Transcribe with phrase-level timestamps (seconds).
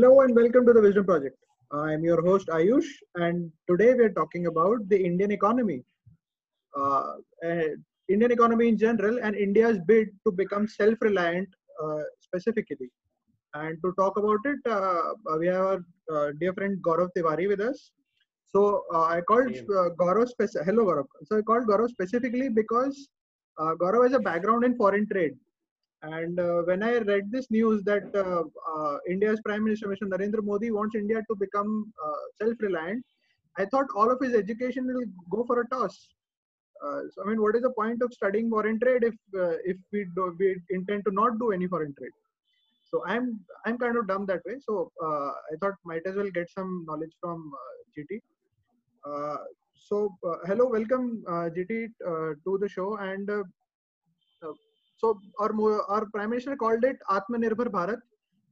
[0.00, 1.36] Hello and welcome to the Wisdom Project.
[1.72, 5.82] I'm your host Ayush, and today we're talking about the Indian economy,
[6.74, 7.68] uh, uh,
[8.08, 11.50] Indian economy in general, and India's bid to become self-reliant
[11.84, 12.90] uh, specifically.
[13.52, 17.60] And to talk about it, uh, we have our uh, dear friend Gaurav Tiwari with
[17.60, 17.90] us.
[18.46, 20.30] So uh, I called Gaurav.
[20.32, 21.04] Speci- Hello, Gaurav.
[21.26, 23.06] So I called Gaurav specifically because
[23.58, 25.34] Gaurav has a background in foreign trade
[26.02, 30.08] and uh, when I read this news that uh, uh, India's Prime Minister, Mr.
[30.08, 33.04] Narendra Modi, wants India to become uh, self-reliant,
[33.58, 36.08] I thought all of his education will go for a toss.
[36.82, 39.76] Uh, so I mean, what is the point of studying foreign trade if uh, if
[39.92, 42.12] we do, we intend to not do any foreign trade?
[42.90, 44.54] So I'm I'm kind of dumb that way.
[44.66, 47.52] So I thought might as well get some knowledge from
[47.98, 48.20] GT.
[49.74, 53.28] so hello, welcome GT to the show and
[55.00, 55.50] so our,
[55.94, 58.00] our Prime Minister called it Atmanirbhar Bharat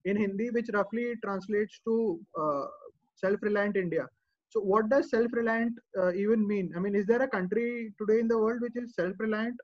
[0.04, 2.66] in Hindi, which roughly translates to uh,
[3.14, 4.06] self-reliant India.
[4.48, 6.72] So what does self-reliant uh, even mean?
[6.74, 9.56] I mean, is there a country today in the world which is self-reliant?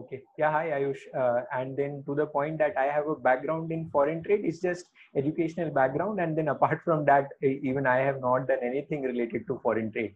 [0.00, 0.22] Okay.
[0.38, 0.50] Yeah.
[0.50, 1.02] Hi, Ayush.
[1.14, 4.60] Uh, and then to the point that I have a background in foreign trade, it's
[4.60, 6.20] just educational background.
[6.20, 10.14] And then apart from that, even I have not done anything related to foreign trade.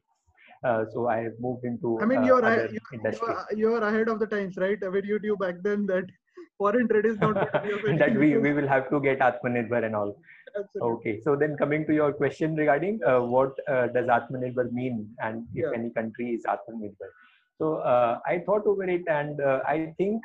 [0.64, 1.98] Uh, so I have moved into.
[2.00, 4.78] I mean, uh, you're, uh, you're, you're ahead of the times, right?
[4.82, 6.04] I mean, you knew back then that
[6.58, 10.16] foreign trade is not that we we will have to get Atmanirbhar and all.
[10.56, 10.92] Absolutely.
[10.92, 15.46] Okay, so then coming to your question regarding uh, what uh, does Atmanirbhar mean and
[15.52, 15.78] if yeah.
[15.78, 17.10] any country is Atmanirbhar.
[17.58, 20.24] So uh, I thought over it and I think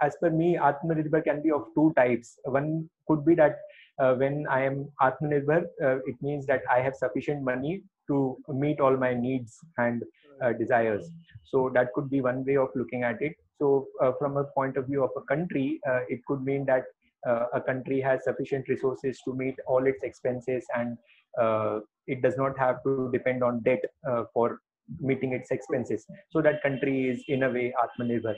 [0.00, 2.38] as per me, Atmanirbhar can be of two types.
[2.44, 3.58] One could be that
[3.98, 5.64] when I am Atmanirbhar,
[6.06, 10.02] it means that I have sufficient money to meet all my needs and
[10.42, 11.10] uh, desires.
[11.44, 13.34] So that could be one way of looking at it.
[13.58, 16.84] So uh, from a point of view of a country uh, it could mean that
[17.26, 20.98] uh, a country has sufficient resources to meet all its expenses and
[21.40, 24.60] uh, it does not have to depend on debt uh, for
[25.00, 26.06] meeting its expenses.
[26.30, 28.36] So that country is in a way atmanirbhar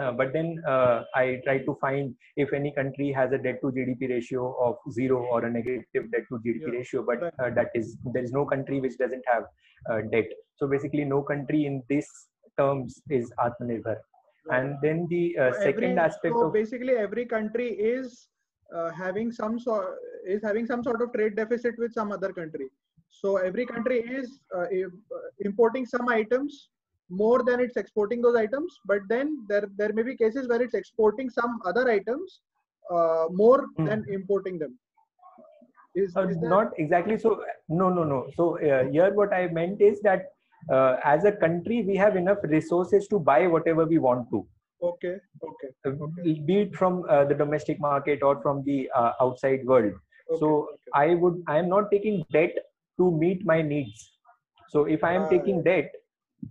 [0.00, 3.70] uh, but then uh, I try to find if any country has a debt to
[3.70, 6.78] GDP ratio of zero or a negative debt to GDP yeah.
[6.78, 9.44] ratio, but uh, that is there is no country which doesn't have
[9.90, 10.28] uh, debt.
[10.56, 12.08] So basically, no country in this
[12.58, 13.96] terms is Atmanirbhar.
[14.50, 18.28] And then the uh, so second every, aspect so of basically every country is
[18.96, 19.96] having some sort
[20.26, 22.68] is having some sort of trade deficit with some other country.
[23.10, 24.40] So every country is
[25.40, 26.68] importing some items
[27.10, 30.74] more than it's exporting those items but then there there may be cases where it's
[30.74, 32.40] exporting some other items
[32.90, 33.84] uh, more hmm.
[33.84, 34.78] than importing them
[35.94, 39.80] is, uh, is not exactly so no no no so uh, here what i meant
[39.80, 40.26] is that
[40.70, 44.46] uh, as a country we have enough resources to buy whatever we want to
[44.82, 46.40] okay okay, uh, okay.
[46.46, 48.88] be it from uh, the domestic market or from the
[49.20, 49.92] outside world
[50.30, 50.38] okay.
[50.38, 50.76] so okay.
[50.94, 52.54] i would i am not taking debt
[52.98, 54.12] to meet my needs
[54.68, 55.90] so if i am taking debt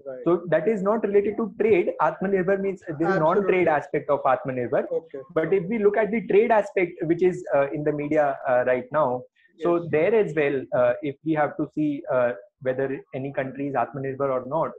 [0.05, 0.19] Right.
[0.23, 1.91] So that is not related to trade.
[2.01, 4.85] Atmanirbhar means this is non-trade aspect of Atmanirbhar.
[4.91, 5.19] Okay.
[5.33, 8.63] But if we look at the trade aspect, which is uh, in the media uh,
[8.65, 9.23] right now,
[9.57, 9.63] yes.
[9.63, 13.75] so there as well, uh, if we have to see uh, whether any country is
[13.75, 14.71] Atmanirbhar or not,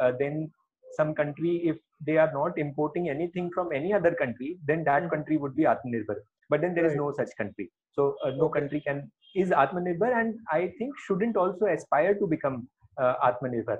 [0.00, 0.50] uh, then
[0.96, 1.76] some country, if
[2.06, 5.14] they are not importing anything from any other country, then that mm-hmm.
[5.14, 6.16] country would be Atmanirbhar.
[6.50, 6.92] But then there right.
[6.92, 7.70] is no such country.
[7.92, 8.60] So uh, no okay.
[8.60, 12.68] country can is Atmanirbhar, and I think shouldn't also aspire to become
[12.98, 13.76] Atmanirbhar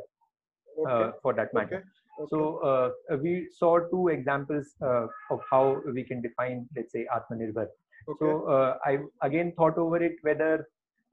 [0.79, 0.93] okay.
[0.93, 1.77] Uh, for that matter.
[1.77, 1.85] Okay.
[2.21, 2.29] Okay.
[2.31, 7.67] So uh, we saw two examples uh, of how we can define, let's say, Atmanirbhar.
[8.09, 8.19] Okay.
[8.19, 10.67] So I again thought over it whether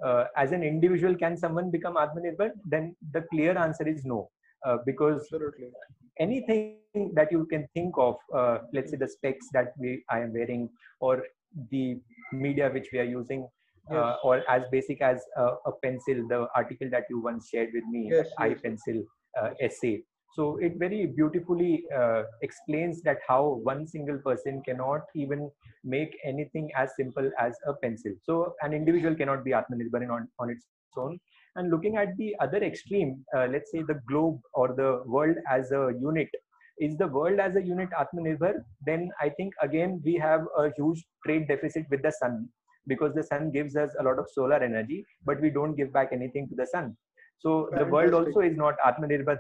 [0.04, 4.30] uh, as an individual can someone become atmanirbhar then the clear answer is no
[4.66, 5.70] uh, because Absolutely.
[6.20, 10.34] anything that you can think of uh, let's say the specs that we i am
[10.34, 11.24] wearing or
[11.72, 11.98] the
[12.34, 13.48] media which we are using
[13.90, 14.18] yes.
[14.24, 18.26] or as basic as a pencil the article that you once shared with me yes,
[18.26, 18.34] yes.
[18.40, 19.04] i pencil
[19.62, 20.04] essay.
[20.36, 25.50] So it very beautifully uh, explains that how one single person cannot even
[25.86, 28.12] make anything as simple as a pencil.
[28.24, 30.66] So an individual cannot be Atmanirbhar on, on its
[30.98, 31.20] own.
[31.56, 35.72] And looking at the other extreme, uh, let's say the globe or the world as
[35.72, 36.28] a unit,
[36.80, 38.56] is the world as a unit Atmanirbhar?
[38.86, 42.50] Then I think again we have a huge trade deficit with the sun
[42.88, 46.10] because the sun gives us a lot of solar energy, but we don't give back
[46.12, 46.98] anything to the sun.
[47.40, 47.80] So Fantastic.
[47.80, 49.38] the world also is not Atmanirbhar.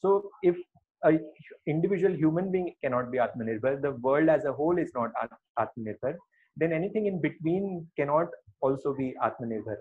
[0.00, 0.56] So if
[1.04, 1.18] a
[1.66, 5.10] individual human being cannot be Atmanirbhar, the world as a whole is not
[5.58, 6.16] Atmanirbhar,
[6.56, 8.28] then anything in between cannot
[8.60, 9.76] also be Atmanirbhar.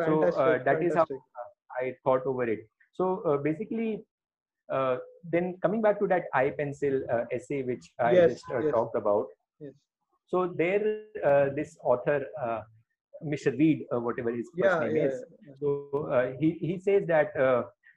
[0.00, 0.86] So uh, that Fantastic.
[0.86, 1.06] is how
[1.80, 2.60] I thought over it.
[2.92, 4.04] So uh, basically,
[4.72, 4.96] uh,
[5.30, 8.72] then coming back to that I pencil uh, essay which I yes, just uh, yes.
[8.72, 9.26] talked about.
[9.60, 9.72] Yes.
[10.26, 12.62] So there, uh, this author, uh,
[13.24, 13.56] Mr.
[13.58, 15.24] Read, uh, whatever his first name yeah, is,
[15.60, 17.32] so he he says that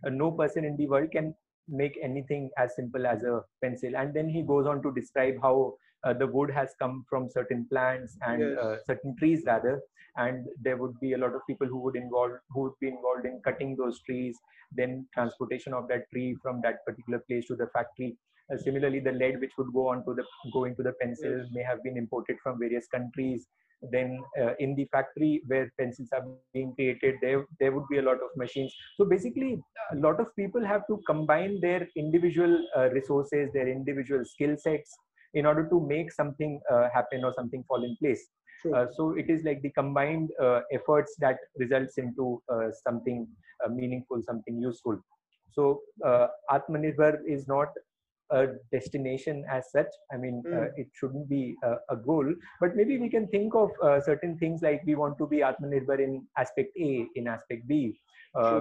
[0.06, 1.36] no person in the world can
[1.68, 5.76] make anything as simple as a pencil, and then he goes on to describe how
[6.04, 8.58] uh, the wood has come from certain plants and yes.
[8.58, 9.82] uh, certain trees rather
[10.18, 13.26] and there would be a lot of people who would involve who would be involved
[13.26, 14.38] in cutting those trees
[14.72, 18.18] then transportation of that tree from that particular place to the factory
[18.52, 20.24] uh, similarly the lead which would go on to the
[20.54, 21.48] go into the pencil yes.
[21.52, 23.48] may have been imported from various countries
[23.92, 26.24] then uh, in the factory where pencils are
[26.54, 28.74] being created there there would be a lot of machines.
[28.98, 29.62] So basically
[29.92, 34.98] a lot of people have to combine their individual uh, resources their individual skill sets
[35.34, 38.28] in order to make something uh, happen or something fall in place.
[38.76, 43.28] Uh, so it is like the combined uh, efforts that results into uh, something
[43.64, 45.00] uh, meaningful something useful.
[45.52, 47.68] So uh, atmanirbhar is not
[48.32, 50.70] a destination as such i mean mm.
[50.76, 51.56] it shouldn't be
[51.90, 52.28] a goal
[52.62, 53.70] but maybe we can think of
[54.04, 58.00] certain things like we want to be atmanirbhar in aspect a in aspect b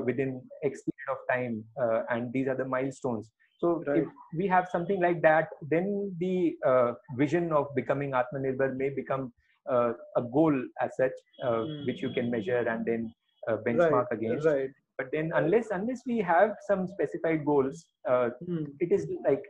[0.04, 1.64] within x period of time
[2.10, 4.02] and these are the milestones so right.
[4.02, 9.32] if we have something like that, then the uh, vision of becoming Atmanirbhar may become
[9.68, 11.12] uh, a goal as such,
[11.44, 11.86] uh, mm.
[11.86, 13.12] which you can measure and then
[13.48, 14.12] uh, benchmark right.
[14.12, 14.46] against.
[14.46, 14.70] Right.
[14.96, 18.66] But then unless unless we have some specified goals, mm.
[18.80, 19.42] it is like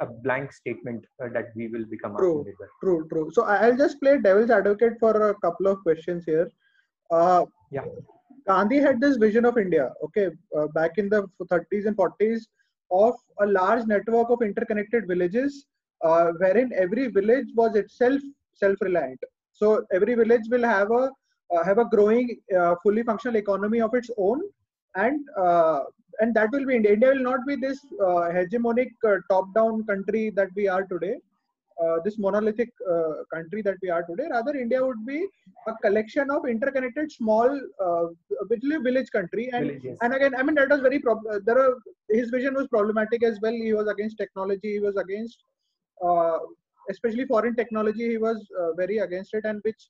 [0.00, 2.44] a blank statement uh, that we will become true.
[2.82, 3.30] True, true.
[3.32, 6.50] So I'll just play devil's advocate for a couple of questions here.
[7.10, 7.84] Uh, yeah.
[8.46, 10.30] Gandhi had this vision of India, okay,
[10.74, 12.40] back in the 30s and 40s
[12.90, 15.66] of a large network of interconnected villages
[16.02, 18.20] uh, wherein every village was itself
[18.54, 19.18] self-reliant
[19.52, 21.10] so every village will have a
[21.54, 24.40] uh, have a growing uh, fully functional economy of its own
[24.94, 25.80] and uh,
[26.20, 29.84] and that will be india india will not be this uh, hegemonic uh, top down
[29.92, 31.16] country that we are today
[31.82, 34.26] uh, this monolithic uh, country that we are today.
[34.30, 35.26] Rather, India would be
[35.66, 37.48] a collection of interconnected small
[37.82, 38.06] uh,
[38.82, 39.50] village country.
[39.52, 39.98] And Villages.
[40.02, 41.76] and again, I mean that was very prob- uh, there are
[42.10, 43.52] his vision was problematic as well.
[43.52, 44.72] He was against technology.
[44.72, 45.44] He was against
[46.06, 46.38] uh,
[46.90, 48.10] especially foreign technology.
[48.10, 49.88] He was uh, very against it, and which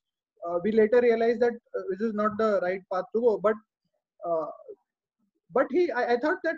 [0.64, 1.52] we later realized that
[1.90, 3.40] this is not the right path to go.
[3.42, 3.54] But
[5.54, 6.56] but he, I, I thought that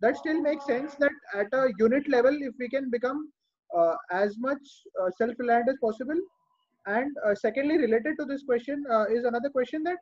[0.00, 3.32] that still makes sense that at a unit level, if we can become
[3.76, 4.62] uh, as much
[5.02, 6.18] uh, self-reliant as possible.
[6.86, 9.98] And uh, secondly related to this question is another question that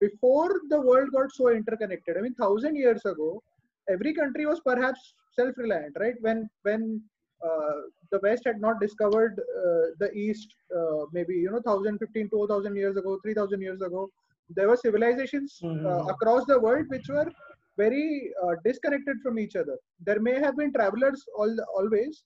[0.00, 3.40] before the world got so interconnected i mean thousand years ago
[3.88, 6.14] every country was perhaps self-reliant right?
[6.20, 7.00] When when
[7.44, 7.80] uh,
[8.10, 12.96] the west had not discovered uh, the east uh, maybe you know 1015 2000 years
[12.96, 14.10] ago 3000 years ago
[14.50, 16.08] there were civilizations mm-hmm.
[16.08, 17.30] across the world which were
[17.78, 18.30] very
[18.64, 22.24] disconnected from each other there may have been travelers all always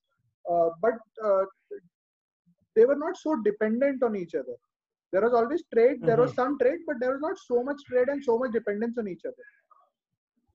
[0.51, 1.45] uh, but uh,
[2.77, 4.57] they were not so dependent on each other.
[5.13, 6.23] There was always trade, there mm-hmm.
[6.23, 9.09] was some trade, but there was not so much trade and so much dependence on
[9.09, 9.47] each other.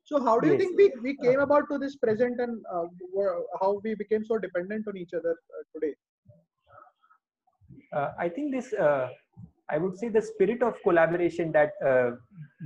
[0.03, 0.61] So, how do you yes.
[0.61, 2.85] think we, we came about to this present and uh,
[3.59, 5.95] how we became so dependent on each other uh, today?
[7.93, 9.09] Uh, I think this, uh,
[9.71, 11.71] I would say, the spirit of collaboration that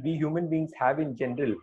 [0.04, 1.56] we human beings have in general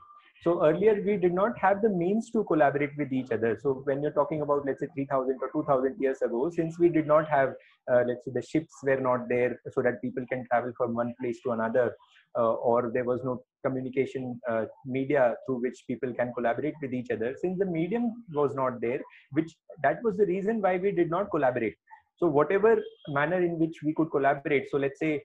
[0.43, 3.57] so earlier we did not have the means to collaborate with each other.
[3.63, 7.07] So when you're talking about let's say 3000 or 2000 years ago, since we did
[7.07, 7.51] not have
[7.91, 11.15] uh, let's say the ships were not there so that people can travel from one
[11.21, 11.95] place to another,
[12.37, 17.11] uh, or there was no communication uh, media through which people can collaborate with each
[17.11, 17.37] other.
[17.41, 19.01] Since the medium was not there,
[19.31, 21.77] which that was the reason why we did not collaborate.
[22.17, 22.77] So whatever
[23.09, 24.71] manner in which we could collaborate.
[24.71, 25.19] So let's say uh,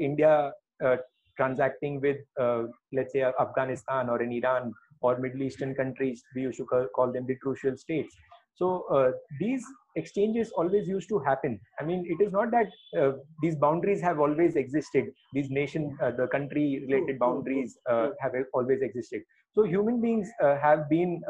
[0.00, 0.52] India
[0.84, 0.96] uh,
[1.36, 6.58] transacting with, uh, let's say, Afghanistan or in Iran or Middle Eastern countries, we used
[6.58, 8.14] to call them the crucial states.
[8.54, 11.60] So uh, these exchanges always used to happen.
[11.80, 12.66] I mean, it is not that
[13.00, 15.04] uh, these boundaries have always existed.
[15.32, 19.22] These nation, uh, the country-related boundaries uh, have always existed.
[19.54, 21.22] So human beings uh, have been,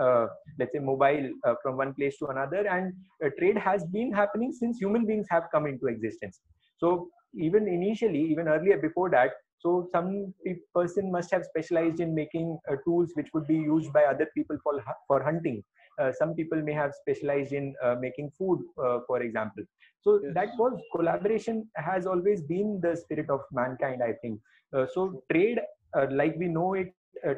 [0.58, 1.30] let's say, mobile
[1.62, 2.94] from one place to another, and
[3.38, 6.40] trade has been happening since human beings have come into existence.
[6.78, 10.32] So even initially, even earlier before that, so some
[10.74, 14.56] person must have specialized in making uh, tools which would be used by other people
[14.62, 15.62] for, for hunting.
[16.00, 19.64] Uh, some people may have specialized in uh, making food, uh, for example.
[20.00, 20.32] So yes.
[20.34, 24.40] that was collaboration has always been the spirit of mankind, I think.
[24.72, 25.58] Uh, so trade,
[25.96, 26.92] uh, like we know it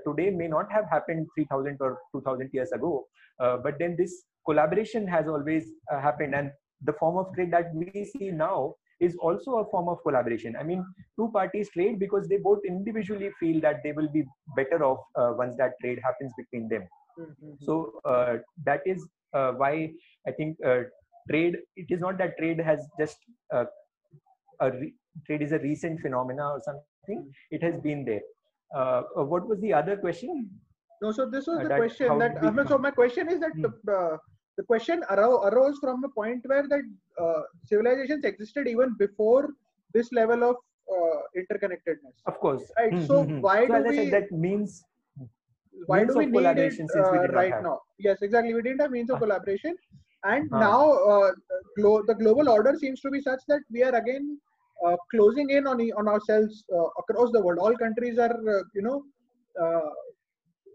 [0.04, 3.06] today, may not have happened 3000 or 2000 years ago,
[3.38, 6.34] but then this collaboration has always happened.
[6.34, 6.50] And
[6.84, 10.54] the form of trade that we see now is also a form of collaboration.
[10.58, 10.84] I mean,
[11.18, 14.24] two parties trade because they both individually feel that they will be
[14.56, 16.86] better off uh, once that trade happens between them.
[17.18, 17.52] Mm-hmm.
[17.60, 19.92] So uh, that is uh, why
[20.26, 20.82] I think uh,
[21.30, 21.56] trade.
[21.76, 23.16] It is not that trade has just
[23.54, 23.64] uh,
[24.60, 24.94] a re-
[25.26, 27.24] trade is a recent phenomena or something.
[27.24, 27.30] Mm.
[27.50, 28.20] It has been there.
[28.74, 30.50] Uh, what was the other question?
[31.02, 33.40] No, so this was the that question that we I mean, so my question is
[33.40, 33.62] that Hmm.
[33.62, 34.16] the, uh,
[34.60, 36.84] the question arose, arose from a point where that
[37.24, 39.48] uh, civilizations existed even before
[39.94, 40.56] this level of
[40.96, 42.16] uh, interconnectedness.
[42.26, 42.64] Of course.
[42.78, 43.40] Right, Hmm, so hmm, hmm.
[43.48, 44.82] why so do I we- said, that means
[45.86, 47.62] Why means do we need it since we uh, right have.
[47.68, 47.76] now?
[48.06, 48.52] Yes, exactly.
[48.54, 49.20] We didn't have means of Ah.
[49.24, 49.74] collaboration,
[50.32, 50.60] and Ah.
[50.62, 50.80] now
[51.12, 51.30] uh,
[51.78, 54.26] glo- the global order seems to be such that we are again
[54.86, 57.62] uh, closing in on e- on ourselves uh, across the world.
[57.66, 58.98] All countries are, uh, you know,
[59.64, 59.90] uh,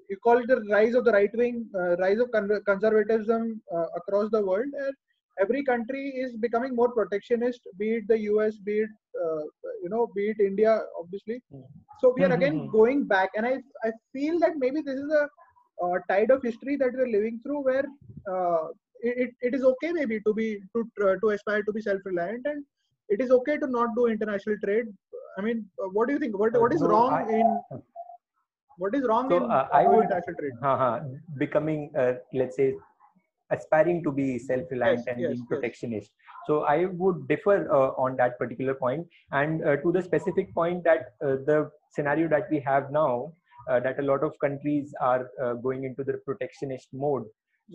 [0.10, 3.86] you call it the rise of the right wing, uh, rise of con- conservatism uh,
[3.98, 4.72] across the world.
[4.74, 4.94] And
[5.40, 8.90] every country is becoming more protectionist, be it the US, be it
[9.24, 9.44] uh,
[9.84, 11.42] you know, be it India, obviously.
[11.52, 11.62] Hmm.
[12.00, 12.72] So we are again hmm.
[12.72, 15.28] going back, and I I feel that maybe this is a
[15.84, 17.86] uh, tide of history that we're living through, where
[18.32, 18.68] uh,
[19.02, 22.64] it, it, is okay maybe to be to to aspire to be self-reliant, and
[23.10, 24.86] it is okay to not do international trade.
[25.38, 26.38] I mean, what do you think?
[26.38, 27.82] What what is wrong in
[28.78, 30.12] what is wrong So, in uh, I would-
[30.64, 31.00] uh,
[31.38, 32.74] becoming, uh, let's say,
[33.52, 35.50] aspiring to be self-reliant Yes, and yes, being yes.
[35.50, 36.12] protectionist.
[36.48, 39.08] So I would differ uh, on that particular point.
[39.32, 43.34] And uh, to the specific point that uh, the scenario that we have now,
[43.70, 47.24] uh, that a lot of countries are uh, going into the protectionist mode.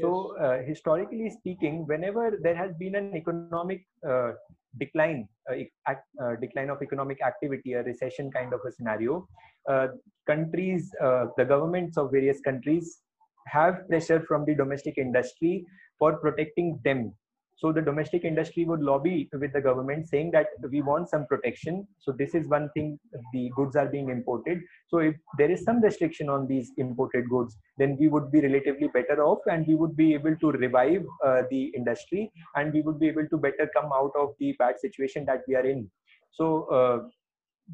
[0.00, 4.32] So uh, historically speaking, whenever there has been an economic uh,
[4.78, 5.54] decline, uh,
[5.88, 9.26] uh, decline of economic activity, a recession kind of a scenario,
[9.68, 9.88] uh,
[10.26, 13.00] countries, the governments of various countries
[13.46, 15.66] have pressure from the domestic industry
[15.98, 17.12] for protecting them.
[17.60, 21.86] So the domestic industry would lobby with the government saying that we want some protection.
[21.98, 22.98] So this is one thing,
[23.34, 24.60] the goods are being imported.
[24.88, 28.88] So if there is some restriction on these imported goods, then we would be relatively
[28.88, 32.98] better off and we would be able to revive uh, the industry and we would
[32.98, 35.90] be able to better come out of the bad situation that we are in.
[36.32, 37.08] So uh,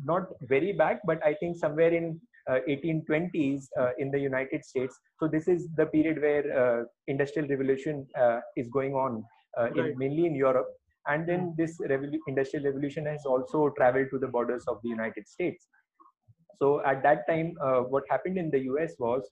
[0.02, 4.98] not very back, but I think somewhere in uh, 1820s uh, in the United States.
[5.20, 9.24] So this is the period where uh, industrial revolution uh, is going on,
[9.58, 10.68] uh, in, mainly in Europe.
[11.06, 15.28] And then this revolu- industrial revolution has also traveled to the borders of the United
[15.28, 15.68] States.
[16.58, 19.28] So at that time, uh, what happened in the US was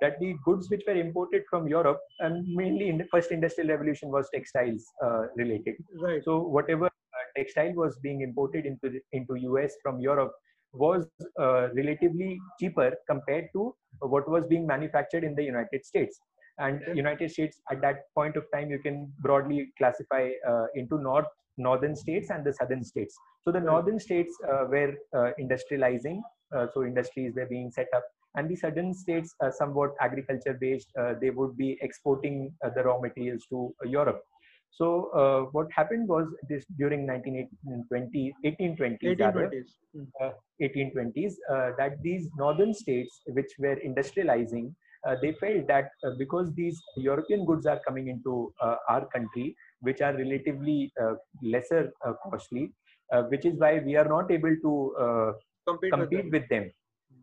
[0.00, 4.10] that the goods which were imported from Europe, and mainly in the first industrial revolution
[4.10, 5.76] was textiles uh, related.
[6.00, 6.22] Right.
[6.24, 10.32] So whatever uh, textile was being imported into the, into US from Europe
[10.72, 11.06] was
[11.40, 16.20] uh, relatively cheaper compared to what was being manufactured in the United States.
[16.58, 16.80] And.
[16.94, 21.26] United States at that point of time, you can broadly classify uh, into north
[21.58, 23.16] northern states and the southern states.
[23.44, 26.20] So the northern states uh, were uh, industrializing,
[26.54, 28.04] uh, so industries were being set up,
[28.36, 32.82] and the southern states, uh, somewhat agriculture based, uh, they would be exporting uh, the
[32.82, 34.22] raw materials to uh, Europe.
[34.70, 39.64] So uh, what happened was this during 1920, 1820s, rather, 1820s.
[39.94, 40.28] Hmm.
[40.62, 44.72] 1820s uh, that these northern states which were industrializing uh,
[45.20, 50.00] they felt that uh, because these european goods are coming into uh, our country which
[50.00, 52.72] are relatively uh, lesser uh, costly
[53.12, 55.32] uh, which is why we are not able to uh,
[55.66, 56.70] Compete, compete with, with them.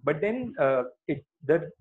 [0.03, 1.72] But then uh, it the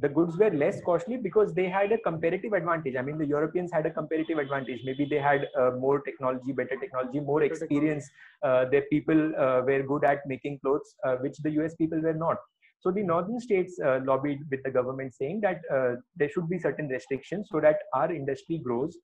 [0.00, 2.96] the goods were less costly because they had a comparative advantage.
[2.96, 4.80] I mean the europeans had a comparative advantage.
[4.84, 8.08] Maybe they had uh, more technology better technology more Better experience.
[8.42, 12.14] uh, their people uh, were good at making clothes uh, which the us people were
[12.14, 12.38] not
[12.84, 16.58] so the northern states uh, lobbied with the government saying that uh, there should be
[16.58, 18.96] certain restrictions so that our industry grows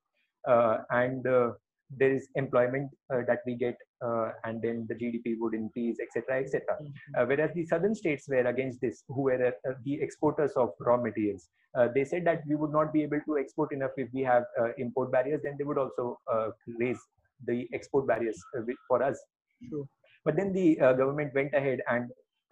[0.47, 1.51] uh, and uh,
[1.97, 6.39] there is employment uh, that we get uh, and then the gdp would increase etc
[6.43, 6.87] etc Hmm.
[7.17, 10.97] uh, whereas the southern states were against this, who were uh, the exporters of raw
[10.97, 11.49] materials.
[11.77, 14.43] Uh, they said that we would not be able to export enough if we have
[14.59, 16.99] uh, import barriers, then they would also uh, raise
[17.47, 19.17] the export barriers uh, for us.
[19.69, 19.85] Sure.
[20.25, 22.09] But then the uh, government went ahead and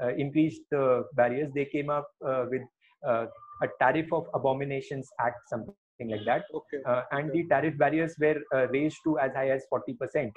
[0.08, 1.52] increased the barriers.
[1.54, 2.62] They came up uh, with
[3.08, 3.26] uh,
[3.62, 5.76] a tariff of abominations act, something
[6.10, 6.78] like that Okay.
[6.86, 7.42] uh, and Okay.
[7.44, 10.32] the tariff barriers were uh, raised to as high as 40%.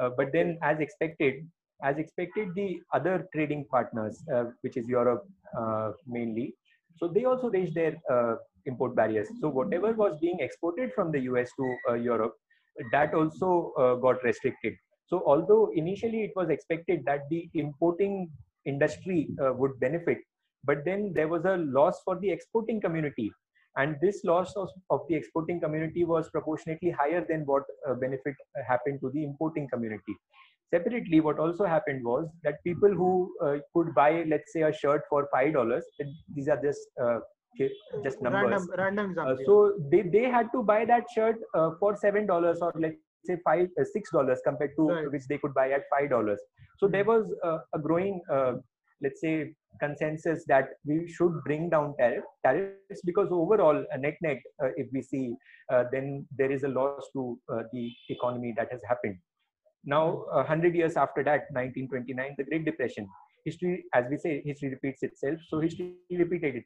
[0.00, 1.46] Uh, but then, as expected,
[1.82, 5.24] as expected, the other trading partners, uh, which is Europe
[5.58, 6.54] uh, mainly,
[6.96, 9.28] so they also raised their uh, import barriers.
[9.40, 12.34] So whatever was being exported from the US to uh, Europe,
[12.92, 14.74] that also uh, got restricted.
[15.06, 18.30] So although initially it was expected that the importing
[18.64, 20.18] industry uh, would benefit,
[20.64, 23.30] but then there was a loss for the exporting community.
[23.76, 28.34] And this loss of, of the exporting community was proportionately higher than what uh, benefit
[28.58, 30.14] uh, happened to the importing community.
[30.72, 35.02] Separately what also happened was that people who uh, could buy let's say a shirt
[35.08, 35.84] for five dollars
[36.34, 37.18] these are just uh,
[38.02, 38.66] just numbers.
[38.68, 39.44] Random, random uh, example.
[39.46, 43.36] so they, they had to buy that shirt uh, for seven dollars or let's say
[43.44, 45.10] five uh, six dollars compared to Right.
[45.10, 46.40] which they could buy at five dollars
[46.78, 47.10] so there Hmm.
[47.12, 48.54] was uh, a growing uh,
[49.02, 53.58] let's say consensus that we should bring down tariff, tariffs because overall
[53.92, 55.34] uh, net net uh, if we see
[55.72, 59.16] uh, then there is a loss to uh, the economy that has happened
[59.84, 63.08] now a 100 years after that 1929 the great depression
[63.44, 66.58] history as we say history repeats itself so history repeated itself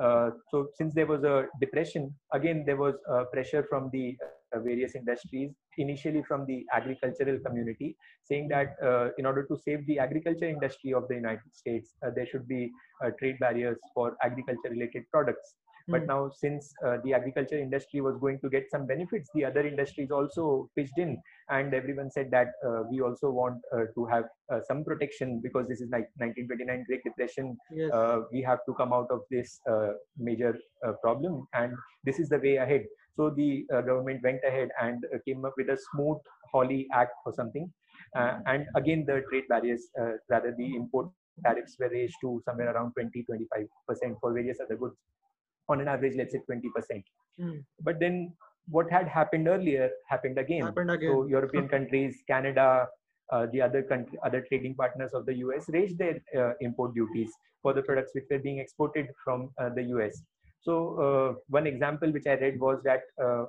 [0.00, 4.16] uh, so since there was a depression again there was uh, pressure from the
[4.54, 9.86] uh, various industries initially from the agricultural community saying that uh, in order to save
[9.86, 12.70] the agriculture industry of the united states uh, there should be
[13.18, 15.56] trade barriers for agriculture related products
[15.90, 16.06] but Hmm.
[16.06, 20.10] now since uh, the agriculture industry was going to get some benefits the other industries
[20.10, 21.20] also pitched in.
[21.48, 25.66] And everyone said that uh, we also want uh, to have uh, some protection because
[25.68, 27.90] this is like 1929 great depression Yes.
[27.92, 31.46] uh, we have to come out of this uh, major uh, problem.
[31.54, 31.74] And
[32.04, 32.84] this is the way ahead.
[33.16, 36.18] So the uh, government went ahead and uh, came up with a smooth
[36.52, 37.70] holly act or something.
[38.16, 41.08] Uh, and again the trade barriers uh, rather the import
[41.44, 44.96] tariffs were raised to somewhere around 20 25% for various other goods
[45.68, 47.04] on an average let's say 20%
[47.38, 47.58] Hmm.
[47.80, 48.34] but then
[48.68, 51.10] what had happened earlier happened again Happened again.
[51.10, 52.88] so European countries, Canada,
[53.30, 57.30] uh, the other country, other trading partners of the US raised their uh, import duties
[57.62, 60.22] for the products which were being exported from uh, the US.
[60.60, 60.74] So
[61.06, 63.46] uh, one example which I read was that uh,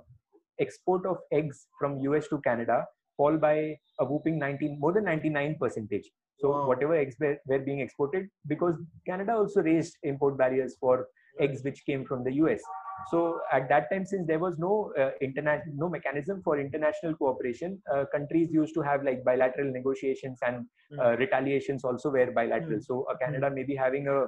[0.60, 2.86] export of eggs from US to Canada
[3.18, 6.10] fall by a whooping 19, more than 99 percentage.
[6.40, 6.68] So Wow.
[6.68, 11.08] whatever eggs were, were being exported, because Canada also raised import barriers for
[11.40, 12.62] eggs which came from the US.
[13.10, 17.82] So at that time, since there was no uh, international, no mechanism for international cooperation,
[17.94, 20.66] uh, countries used to have like bilateral negotiations and
[21.00, 22.80] uh, retaliations also were bilateral.
[22.80, 22.84] Mm.
[22.84, 24.26] So uh, Canada may be having a,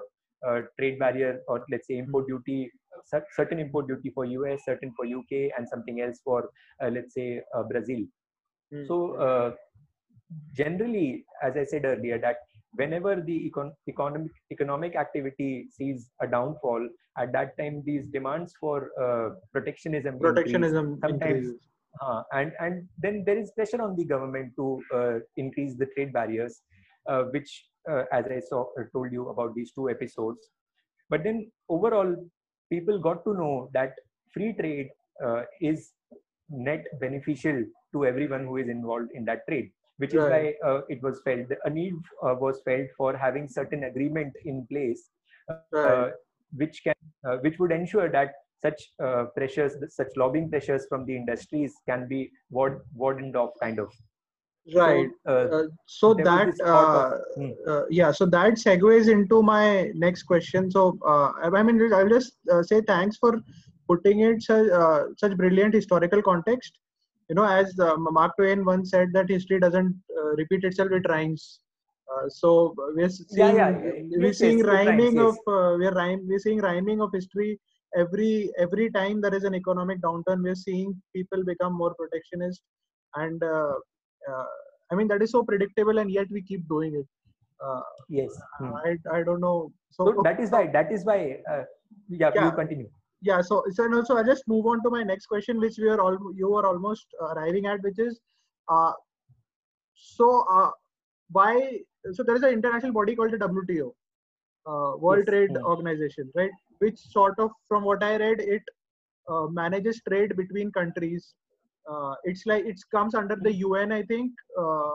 [0.48, 2.72] a trade barrier or let's say import duty,
[3.32, 6.50] certain import duty for US, certain for UK, and something else for
[6.84, 8.00] uh, let's say uh, Brazil.
[8.72, 8.86] Hmm.
[8.88, 9.52] So uh,
[10.54, 12.38] generally, as I said earlier, that
[12.76, 18.76] whenever the econ- economic economic activity sees a downfall, at that time these demands for
[19.06, 20.36] uh, protectionism increase.
[20.36, 21.54] protectionism sometimes-
[22.06, 24.66] Uh, and and then there is pressure on the government to
[24.98, 26.56] uh, increase the trade barriers,
[27.12, 27.52] uh, which,
[27.92, 30.50] uh, as I saw uh, told you about these two episodes.
[31.14, 31.38] But then
[31.76, 32.12] overall,
[32.74, 33.94] people got to know that
[34.34, 34.90] free trade
[35.28, 35.94] uh, is
[36.50, 40.30] net beneficial to everyone who is involved in that trade, which is Right.
[40.30, 44.66] why uh, it was felt a need uh, was felt for having certain agreement in
[44.72, 45.10] place,
[45.50, 46.14] uh, Right.
[46.34, 46.70] which can
[47.04, 52.08] uh, which would ensure that such uh, pressures, such lobbying pressures from the industries can
[52.08, 53.90] be ward, wardened off, kind of.
[54.76, 55.10] Right.
[55.28, 57.52] So, so that uh, of- Hmm.
[57.68, 62.34] uh, yeah so that segues into my next question so uh, i mean i'll just
[62.54, 63.32] uh, say thanks for
[63.88, 66.80] putting it such, uh, such brilliant historical context
[67.30, 71.08] you know as uh, mark twain once said that history doesn't uh, repeat itself it
[71.14, 71.60] rhymes
[72.12, 72.50] uh, so
[72.96, 73.92] we're seeing yeah, yeah.
[74.24, 75.26] we're Yes, seeing yes, rhyming yes.
[75.28, 77.60] of uh, we're rhyme, we're seeing rhyming of history
[78.04, 82.62] every every time there is an economic downturn we're seeing people become more protectionist
[83.16, 83.74] and uh,
[84.32, 84.46] uh,
[84.92, 87.08] I mean that is so predictable, and yet we keep doing it.
[87.64, 88.30] Uh, yes.
[88.60, 88.74] Hmm.
[88.86, 89.72] I I don't know.
[89.90, 90.68] So, So that is why.
[90.68, 91.38] That is why.
[91.52, 91.64] Uh,
[92.10, 92.46] yeah, Yeah.
[92.46, 92.90] You continue.
[93.22, 93.42] Yeah.
[93.42, 96.00] So so no, so I just move on to my next question, which we are
[96.00, 98.20] all you are almost arriving at, which is,
[98.70, 98.92] uh,
[99.96, 100.72] so uh,
[101.32, 101.80] why?
[102.14, 103.92] So there is an international body called the WTO,
[104.68, 105.28] uh, World Yes.
[105.28, 105.58] Trade.
[105.58, 106.52] Organization, right?
[106.80, 108.62] Which sort of, from what I read, it
[109.30, 111.34] uh, manages trade between countries.
[111.90, 114.32] Uh, it's like it comes under the UN, I think.
[114.60, 114.90] Uh,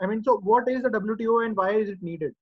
[0.00, 2.34] I mean, so what is the WTO and why is it needed?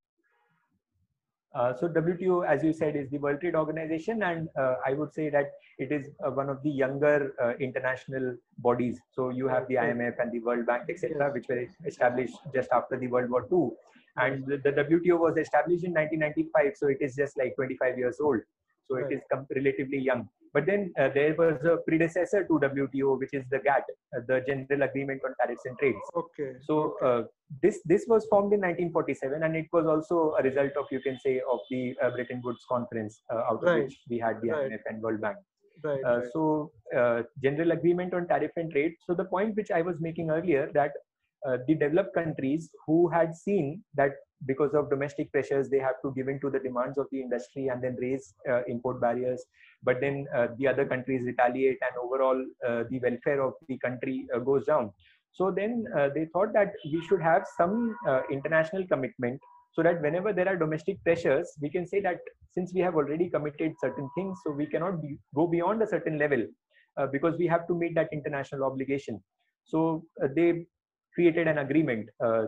[1.53, 5.13] Uh, so WTO, as you said, is the World Trade Organization, and uh, I would
[5.13, 9.01] say that it is uh, one of the younger uh, international bodies.
[9.11, 12.97] So you have the IMF and the World Bank, etc., which were established just after
[12.97, 13.71] the World War II.
[14.17, 18.19] And the, the WTO was established in 1995, so it is just like 25 years
[18.21, 18.41] old.
[18.89, 19.21] So it is
[19.55, 20.29] relatively young.
[20.53, 23.85] But then uh, there was a predecessor to WTO, which is the GATT,
[24.17, 25.99] uh, the General Agreement on Tariffs and Trades.
[26.17, 26.55] Okay.
[26.63, 27.23] So uh,
[27.63, 31.19] this this was formed in 1947, and it was also a result of you can
[31.21, 34.71] say of the uh, Bretton Woods Conference, uh, out of which we had the Right.
[34.73, 35.37] IMF and World Bank.
[35.85, 36.01] right.
[36.05, 36.27] Uh, right.
[36.33, 38.95] so uh, general agreement on tariff and trade.
[39.07, 40.93] So the point which I was making earlier that
[41.47, 44.13] uh, the developed countries who had seen that
[44.47, 47.69] because of domestic pressures they have to give in to the demands of the industry
[47.69, 49.45] and then raise uh, import barriers.
[49.83, 54.27] But then uh, the other countries retaliate and overall uh, the welfare of the country
[54.35, 54.93] uh, goes down.
[55.33, 57.97] So then uh, they thought that we should have some
[58.31, 59.41] international commitment
[59.73, 62.19] so that whenever there are domestic pressures we can say that
[62.51, 66.19] since we have already committed certain things so we cannot be, go beyond a certain
[66.19, 66.45] level
[67.13, 69.23] because we have to meet that international obligation.
[69.65, 70.67] So they
[71.15, 72.45] created an agreement, uh,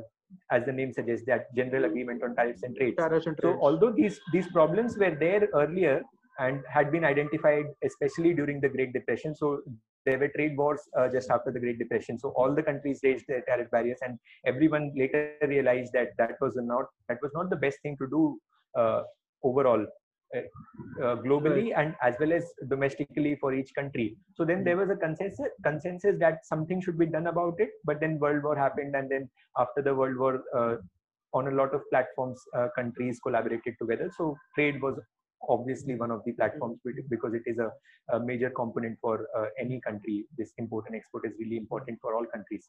[0.51, 2.97] as the name suggests, that general agreement on tariffs and trade.
[2.99, 6.03] Tariffs and So although these these problems were there earlier
[6.39, 9.61] and had been identified, especially during the Great Depression, so
[10.05, 12.19] there were trade wars uh, just after the Great Depression.
[12.19, 16.57] So all the countries raised their tariff barriers, and everyone later realized that that was
[16.57, 18.39] not that was not the best thing to do
[18.77, 19.03] uh,
[19.45, 19.87] overall.
[20.35, 20.41] Uh,
[21.05, 24.17] uh, globally and as well as domestically for each country.
[24.35, 28.01] So then there was a consensus consensus that something should be done about it but
[28.01, 30.77] then world war happened and then after the world war uh,
[31.35, 34.11] on a lot of platforms uh, countries collaborated together.
[34.17, 34.99] So trade was
[35.49, 36.79] obviously one of the platforms
[37.11, 37.71] because it is a,
[38.15, 40.25] a major component for uh, any country.
[40.39, 42.69] This import and export is really important for all countries.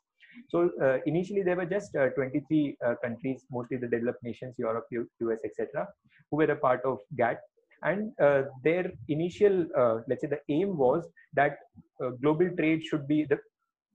[0.49, 4.87] So uh, initially there were just uh, 23 uh, countries mostly the developed nations europe
[4.91, 5.87] us etc
[6.29, 7.37] who were a part of GATT
[7.83, 11.57] and uh, their initial uh, let's say the aim was that
[12.03, 13.37] uh, global trade should be the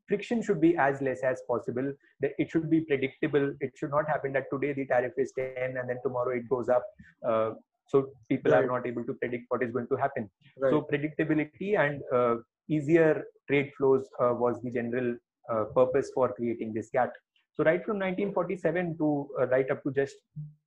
[0.09, 4.07] friction should be as less as possible that it should be predictable it should not
[4.09, 6.85] happen that today the tariff is 10 and then tomorrow it goes up
[7.29, 7.51] uh,
[7.87, 10.72] so people are not able to predict what is going to happen Right.
[10.72, 12.37] so predictability and uh,
[12.68, 15.16] easier trade flows uh, was the general
[15.51, 17.11] uh, purpose for creating this GATT.
[17.55, 20.14] So right from 1947 to uh, right up to just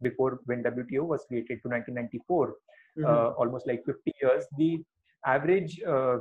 [0.02, 2.56] before when WTO was created to 1994,
[3.04, 4.84] Uh, almost like 50 years, the
[5.26, 6.18] average uh,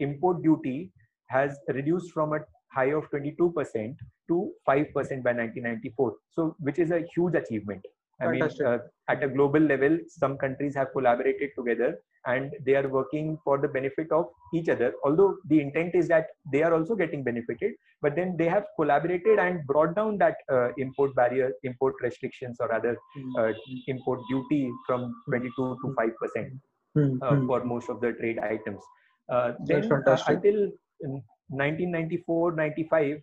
[0.00, 0.90] import duty
[1.28, 2.40] has reduced from a
[2.72, 3.96] high of 22%
[4.28, 4.94] to 5%
[5.26, 6.14] by 1994.
[6.30, 7.84] So which is a huge achievement.
[8.20, 8.78] I mean, uh,
[9.08, 13.68] at a global level, some countries have collaborated together and they are working for the
[13.68, 14.92] benefit of each other.
[15.04, 19.38] Although the intent is that they are also getting benefited, but then they have collaborated
[19.38, 22.96] and brought down that uh, import barrier, import restrictions, or other
[23.38, 23.52] uh,
[23.86, 26.52] import duty from 22 to 5 percent
[26.94, 27.46] Hmm, uh, hmm.
[27.46, 28.82] for most of the trade items.
[29.28, 30.72] Uh, then uh, until
[31.52, 33.22] 1994-95,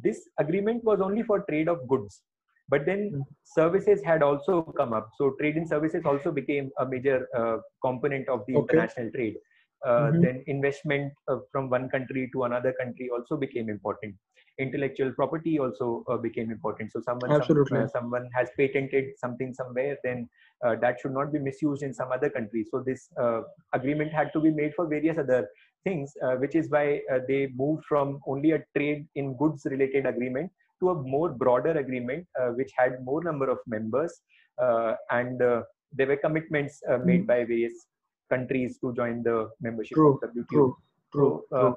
[0.00, 2.22] this agreement was only for trade of goods.
[2.70, 3.24] But then Mm.
[3.44, 5.10] services had also come up.
[5.18, 8.76] So trade in services also became a major uh, component of the Okay.
[8.78, 9.36] international trade.
[9.84, 10.20] Uh, Mhm.
[10.22, 14.14] Then investment uh, from one country to another country also became important.
[14.58, 16.92] Intellectual property also uh, became important.
[16.92, 20.28] So someone some- uh, someone has patented something somewhere, then
[20.64, 22.64] uh, that should not be misused in some other country.
[22.70, 23.40] So this uh,
[23.72, 25.48] agreement had to be made for various other
[25.84, 30.04] things, uh, which is why uh, they moved from only a trade in goods related
[30.14, 30.50] agreement
[30.80, 34.20] to a more broader agreement, uh, which had more number of members,
[34.60, 35.62] uh, and uh,
[35.92, 37.86] there were commitments uh, made by various
[38.28, 40.46] countries to join the membership True, of WTO.
[40.50, 40.76] True.
[41.12, 41.42] True.
[41.50, 41.74] So, uh,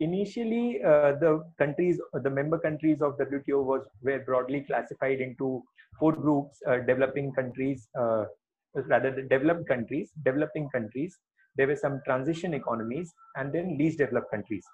[0.00, 5.62] initially, uh, the countries, the member countries of WTO was were broadly classified into
[5.98, 8.24] four groups: uh, developing countries, uh,
[8.74, 11.18] rather the developed countries, developing countries.
[11.56, 14.64] There were some transition economies, and then least developed countries.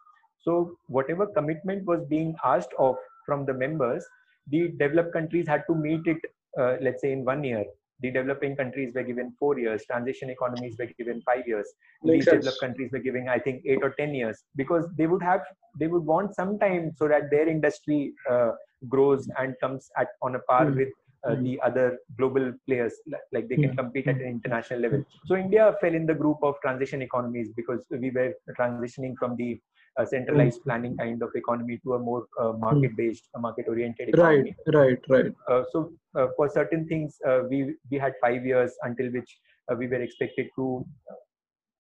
[0.41, 2.97] So, whatever commitment was being asked of
[3.29, 4.07] from the members,
[4.49, 6.19] the developed countries had to meet it.
[6.59, 7.65] Uh, let's say in one year.
[8.01, 9.85] The developing countries were given four years.
[9.87, 11.69] Transition economies were given five years
[12.05, 12.47] Makes sense.
[12.47, 15.43] developed countries were giving i think eight or ten years because they would have
[15.79, 18.53] they would want some time so that their industry uh,
[18.89, 20.79] grows and comes at on a par Hmm.
[20.79, 20.89] with
[21.29, 21.47] uh, Hmm.
[21.47, 22.95] the other global players
[23.33, 23.81] like they can Hmm.
[23.81, 27.81] compete at an international level so india fell in the group of transition economies because
[28.05, 29.51] we were transitioning from the
[29.99, 34.53] uh, centralized planning kind of economy to a more uh, market based market oriented economy
[34.53, 34.75] Right.
[34.75, 34.99] Right.
[35.09, 35.35] Right.
[35.51, 39.39] uh, so uh, for certain things uh, we we had five years until which
[39.71, 40.85] uh, we were expected to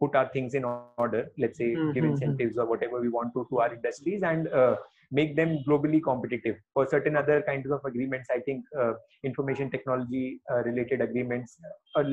[0.00, 1.98] put our things in order let's say give Mhm.
[2.04, 4.64] incentives or whatever we want to to our industries and uh,
[4.98, 8.92] make them globally competitive for certain other kinds of agreements i think uh,
[9.30, 11.58] information technology uh, related agreements
[11.96, 12.04] uh,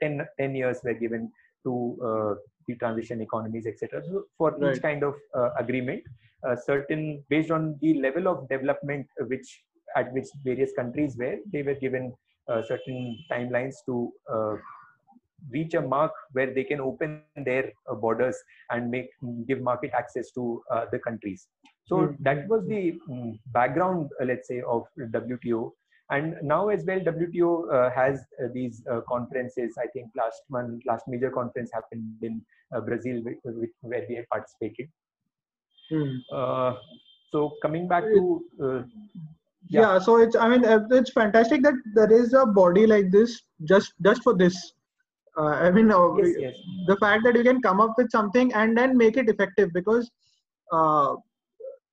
[0.00, 1.30] 10, 10 years were given
[1.64, 1.72] to
[2.08, 2.34] uh,
[2.66, 4.76] the transition economies etc so for Right.
[4.76, 6.02] each kind of uh, agreement
[6.64, 9.48] certain based on the level of development which
[9.96, 12.12] at which various countries were they were given
[12.48, 14.54] uh, certain timelines to uh,
[15.50, 18.36] reach a mark where they can open their uh, borders
[18.70, 19.08] and make
[19.46, 21.48] give market access to uh, the countries
[21.90, 22.16] so Mhm.
[22.26, 24.82] that was the mm, background uh, let's say of
[25.16, 25.60] wto
[26.10, 30.80] and now as well wto uh, has uh, these uh, conferences i think last one
[30.86, 32.40] last major conference happened in
[32.74, 33.20] uh, brazil
[33.82, 34.88] where we had participated
[35.90, 36.16] Hmm.
[36.30, 36.74] uh,
[37.32, 38.82] so coming back to uh,
[39.68, 39.80] yeah.
[39.80, 39.98] Yeah.
[39.98, 40.64] so it's i mean
[40.98, 44.56] it's fantastic that there is a body like this just just for this
[45.38, 46.56] uh, i mean uh, yes yes
[46.90, 50.10] the fact that you can come up with something and then make it effective because
[50.72, 51.14] uh,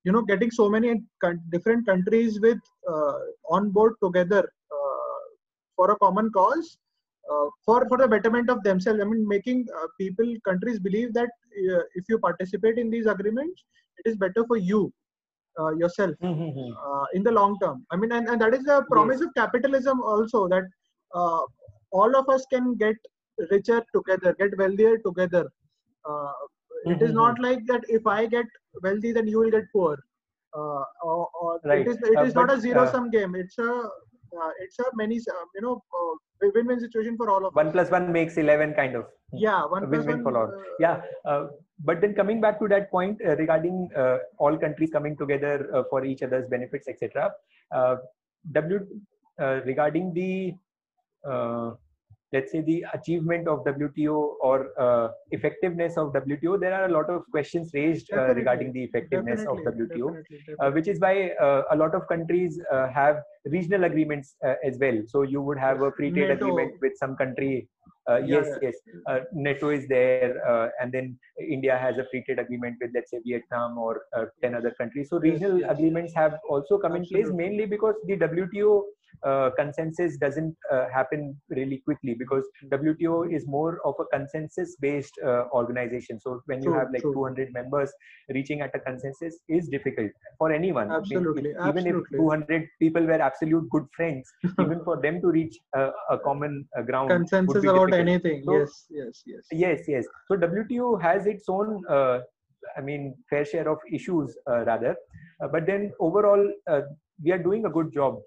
[0.06, 0.89] you know getting so many
[1.54, 2.60] different countries with
[2.94, 3.18] uh,
[3.58, 4.44] on board together
[4.78, 5.20] uh,
[5.76, 6.78] for a common cause
[7.32, 11.32] uh, for for the betterment of themselves i mean making uh, people countries believe that
[11.74, 13.63] uh, if you participate in these agreements
[14.00, 14.82] it is better for you
[15.60, 16.70] uh, yourself Mhm.
[16.88, 17.86] uh, in the long term.
[17.91, 20.65] I mean, and, and that is the promise of capitalism also that
[21.13, 21.41] uh,
[21.91, 22.96] all of us can get
[23.52, 25.46] richer together, get wealthier together.
[26.93, 27.19] It is Mhm.
[27.21, 28.45] not like that if I get
[28.84, 29.95] wealthy, then you will get poor.
[30.58, 31.86] Uh, or, or Right.
[31.86, 33.36] it is it is not but, a zero uh, sum game.
[33.36, 33.71] It's a
[34.41, 36.13] uh, it's a many uh, you know uh,
[36.56, 37.74] win-win situation for all of one us.
[37.74, 40.50] plus one makes 11 kind of Yeah, one win-win one, for all.
[40.54, 41.48] uh, yeah uh,
[41.89, 45.84] but then coming back to that point uh, regarding uh, all countries coming together uh,
[45.89, 47.32] for each other's benefits etc
[47.78, 47.95] uh,
[48.60, 48.80] w
[49.43, 50.32] uh, regarding the
[51.32, 51.71] uh,
[52.36, 54.15] let's say the achievement of wto
[54.50, 55.08] or uh,
[55.39, 59.58] effectiveness of wto there are a lot of questions raised uh, regarding the effectiveness of
[59.69, 61.15] wto definitely, uh, which is why
[61.48, 64.98] uh, a lot of countries uh, have regional agreements uh, as well.
[65.08, 66.45] So you would have a free trade NATO.
[66.48, 67.69] agreement with some country.
[68.10, 68.58] Uh, Yeah, yes, yeah.
[68.65, 68.76] yes.
[69.12, 71.06] Uh, NATO is there, uh, and then
[71.56, 75.10] India has a free trade agreement with, let's say, Vietnam or uh, ten other countries.
[75.13, 75.71] So regional yes.
[75.76, 78.76] agreements have also come in place, mainly because the WTO
[79.23, 85.45] uh, consensus doesn't uh, happen really quickly because WTO is more of a consensus-based uh,
[85.54, 86.19] organization.
[86.19, 87.13] So when you have like true.
[87.13, 87.91] 200 members,
[88.30, 90.91] reaching at a consensus is difficult for anyone.
[90.91, 95.58] Absolutely, if- even if 200 people were absolute good friends, even for them to reach
[95.75, 97.93] a, a common uh, ground consensus about difficult.
[97.93, 98.43] anything.
[98.45, 99.45] So- yes, yes, yes.
[99.51, 100.06] Yes, yes.
[100.28, 102.19] So WTO has its own, uh,
[102.78, 104.95] I mean, fair share of issues uh, rather,
[105.43, 106.82] uh, but then overall uh,
[107.23, 108.19] we are doing a good job.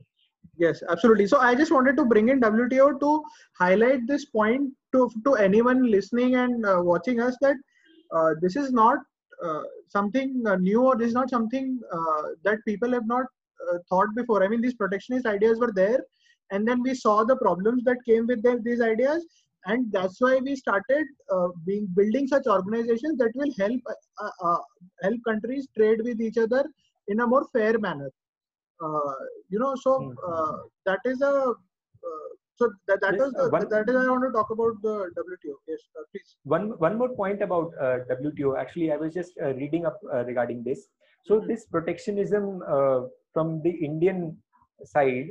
[0.56, 1.26] Yes, absolutely.
[1.26, 3.22] So I just wanted to bring in WTO to
[3.58, 7.56] highlight this point to to anyone listening and uh, watching us that
[8.14, 8.98] uh, this is not
[9.44, 13.26] uh, something uh, new or this is not something uh, that people have not
[13.70, 14.42] uh, thought before.
[14.42, 16.00] I mean, these protectionist ideas were there,
[16.50, 19.24] and then we saw the problems that came with these ideas,
[19.66, 21.06] and that's why we started
[21.64, 23.80] being building such organizations that will help
[25.02, 26.64] help countries trade with each other
[27.08, 28.10] in a more fair manner.
[28.82, 29.12] Uh,
[29.48, 30.32] you know, so Hmm.
[30.32, 30.52] uh,
[30.86, 31.32] that is a
[32.08, 34.94] uh, so that, that Yes, the, one- that is I want to talk about the
[35.16, 35.56] WTO.
[35.66, 36.36] Yes, uh, please.
[36.44, 38.56] One one more point about uh, WTO.
[38.56, 40.88] Actually, I was just uh, reading up uh, regarding this.
[41.24, 41.48] So Mhm.
[41.48, 43.00] this protectionism uh,
[43.32, 44.36] from the Indian
[44.84, 45.30] side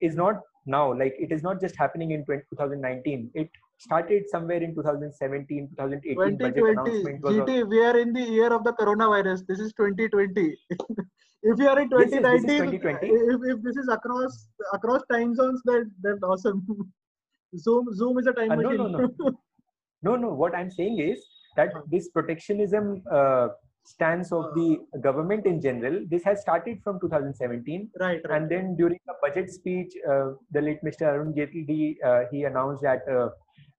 [0.00, 4.62] is not now like it is not just happening in 20, 2019 it started somewhere
[4.62, 7.62] in 2017 2018 budget 2020 announcement was GT.
[7.64, 9.46] We are in the year of the coronavirus.
[9.46, 10.56] This is 2020.
[11.52, 13.06] if you are in Yes, yes, this is 2019, 2020.
[13.08, 16.62] if, if this is across across time zones, then then awesome.
[17.64, 18.92] Zoom Zoom is a time Uh, no, machine.
[18.92, 19.32] no, no.
[20.06, 21.20] no no what i'm saying is
[21.58, 23.46] that this protectionism uh,
[23.92, 24.66] stance of the
[25.06, 28.36] government in general this has started from 2017 right, right.
[28.36, 32.82] and then during a budget speech uh, the late mr arun jaitley uh, he announced
[32.88, 33.28] that uh,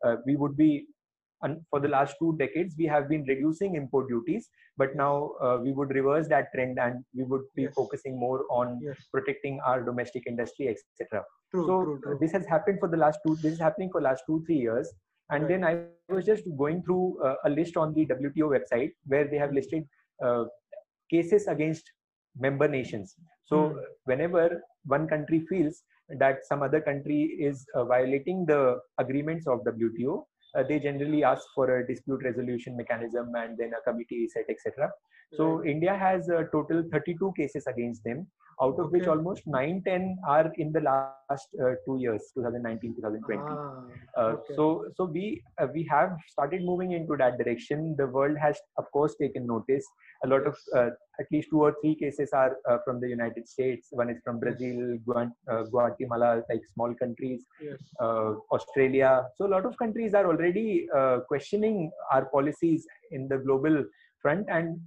[0.07, 0.71] uh, we would be
[1.53, 5.71] for the last two decades we have been reducing import duties but now uh, we
[5.71, 7.73] would reverse that trend and we would be Yes.
[7.75, 11.23] focusing more on yes, protecting our domestic industry etc
[11.65, 12.17] so true, true.
[12.21, 14.93] this has happened for the last two this is happening for last two three years
[15.31, 15.49] and Right.
[15.53, 19.15] then i was just going through uh, a list on the wto website where they
[19.21, 19.55] have Mm.
[19.59, 19.67] listed
[20.09, 20.33] uh,
[21.09, 21.91] cases against
[22.45, 23.83] member nations so Mm.
[24.05, 25.83] whenever one country feels
[26.19, 31.45] that some other country is uh, violating the agreements of wto uh, they generally ask
[31.55, 34.89] for a dispute resolution mechanism and then a committee is set etc
[35.37, 35.69] so Right.
[35.75, 38.25] india has a total 32 cases against them
[38.63, 43.41] out of which almost 9 10 are in the last uh, two years 2019 2020
[43.55, 43.71] Ah,
[44.21, 44.65] uh, so
[44.97, 45.23] so we
[45.61, 47.81] uh, we have started moving into that direction.
[48.01, 49.89] The world has of course taken notice
[50.25, 50.89] a lot of uh,
[51.21, 53.87] at least two or three cases are uh, from the united states.
[54.01, 57.79] One is from brazil Guan- uh, guatemala like small countries yes.
[58.05, 59.11] uh, australia.
[59.37, 63.83] So a lot of countries are already uh, questioning our policies in the global
[64.21, 64.45] front.
[64.49, 64.79] And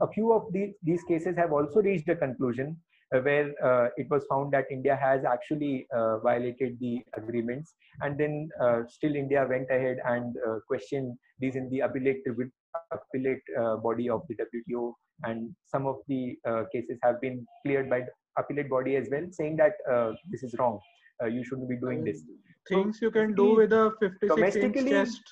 [0.00, 2.76] a few of these, these cases have also reached a conclusion
[3.14, 8.18] uh, where uh, it was found that India has actually uh, violated the agreements, and
[8.18, 12.50] then uh, still India went ahead and uh, questioned these in the appellate tribu-
[12.92, 14.92] appellate uh, body of the WTO,
[15.24, 19.26] and some of the uh, cases have been cleared by the appellate body as well,
[19.30, 20.78] saying that uh, this is wrong.
[21.22, 22.22] Uh, you shouldn't be doing this.
[22.68, 25.20] Things you can do with a 56 inch domestically- chest.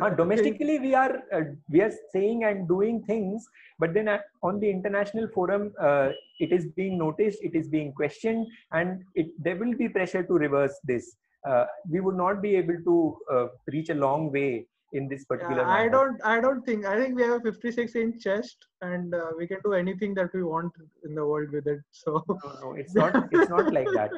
[0.00, 3.46] Uh, domestically, we are uh, we are saying and doing things,
[3.78, 6.08] but then at, on the international forum, uh,
[6.40, 10.32] it is being noticed, it is being questioned, and it there will be pressure to
[10.32, 11.16] reverse this.
[11.46, 15.62] Uh, we would not be able to uh, reach a long way in this particular.
[15.62, 16.20] Yeah, I don't.
[16.24, 16.84] I don't think.
[16.86, 20.32] I think we have a 56 inch chest, and uh, we can do anything that
[20.34, 20.72] we want
[21.04, 21.80] in the world with it.
[21.90, 23.28] So No, no, it's not.
[23.32, 24.10] It's not like that.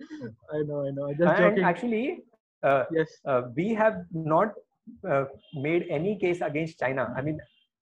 [0.54, 0.86] I know.
[0.86, 1.12] I know.
[1.12, 1.64] Just and joking.
[1.64, 2.18] actually,
[2.62, 3.08] uh, yes.
[3.26, 4.52] uh, we have not
[5.08, 7.12] uh, made any case against China.
[7.16, 7.38] I mean,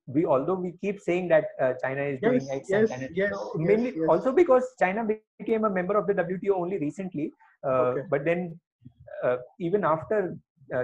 [0.06, 3.32] we although we keep saying that uh, China is yes, doing X yes, and yes,
[3.56, 5.06] mainly yes, also because China
[5.38, 7.32] became a member of the WTO only recently.
[7.66, 8.02] Uh, Okay.
[8.08, 8.58] But then
[9.24, 10.37] uh, even after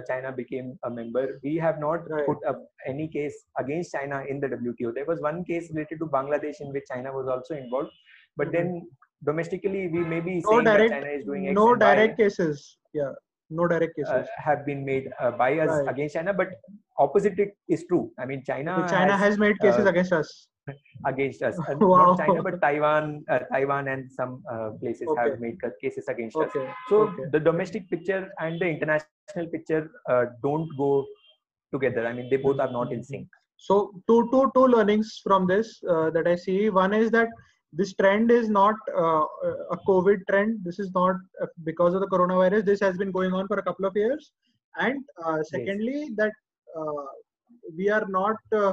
[0.09, 4.49] China became a member, we have not put up any case against China in the
[4.49, 4.95] WTO.
[4.95, 7.91] There was one case related to Bangladesh in which China was also involved,
[8.37, 8.53] but Mhm.
[8.53, 8.89] then
[9.25, 12.79] domestically we may be no saying direct, that China is doing X no direct cases.
[12.93, 13.13] Yeah,
[13.51, 14.29] no direct uh, cases.
[14.49, 15.89] have been made uh, by us Right.
[15.93, 16.49] against China, but
[16.99, 18.13] opposite it is true.
[18.19, 20.49] I mean, China, China has has made cases uh, against us.
[21.07, 21.57] Against us.
[21.81, 22.15] Wow.
[22.15, 25.31] Not China, but Taiwan, uh, Taiwan, and some uh, places Okay.
[25.31, 26.51] have made cases against us.
[26.89, 27.25] So okay.
[27.33, 31.07] the domestic picture and the international picture uh, don't go
[31.73, 32.07] together.
[32.07, 33.29] I mean, they both are not in sync.
[33.57, 36.71] So two two two learnings from this uh, that I see.
[36.71, 37.29] One is that
[37.73, 39.25] this trend is not uh,
[39.71, 40.61] a COVID trend.
[40.65, 42.65] This is not uh, because of the coronavirus.
[42.65, 44.33] This has been going on for a couple of years.
[44.77, 46.33] And uh, secondly, that
[46.79, 47.07] uh,
[47.77, 48.73] we are not, uh,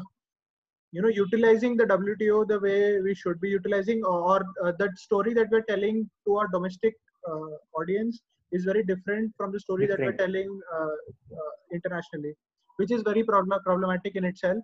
[0.92, 4.98] you know, utilizing the WTO the way we should be utilizing, or, or uh, that
[4.98, 6.94] story that we're telling to our domestic
[7.30, 12.34] uh, audience is very different from the story that we're telling uh, uh, internationally,
[12.76, 14.62] which is very problem- problematic in itself.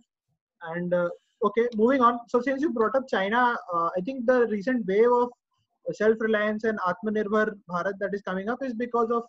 [0.63, 1.09] And uh,
[1.45, 2.19] okay, moving on.
[2.27, 5.29] So since you brought up China, uh, I think the recent wave of
[5.93, 9.23] self-reliance and Atmanirbhar Bharat that is coming up is because of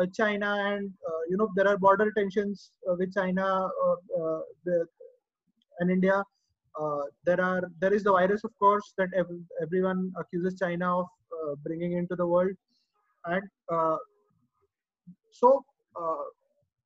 [0.00, 3.68] uh, China and uh, you know there are border tensions uh, with China
[4.64, 4.86] the,
[5.78, 6.22] and India.
[6.80, 11.06] Uh, there are there is the virus, of course, that ev- everyone accuses China of
[11.32, 12.52] uh, bringing into the world,
[13.26, 13.96] and uh,
[15.30, 15.64] so
[16.00, 16.24] uh,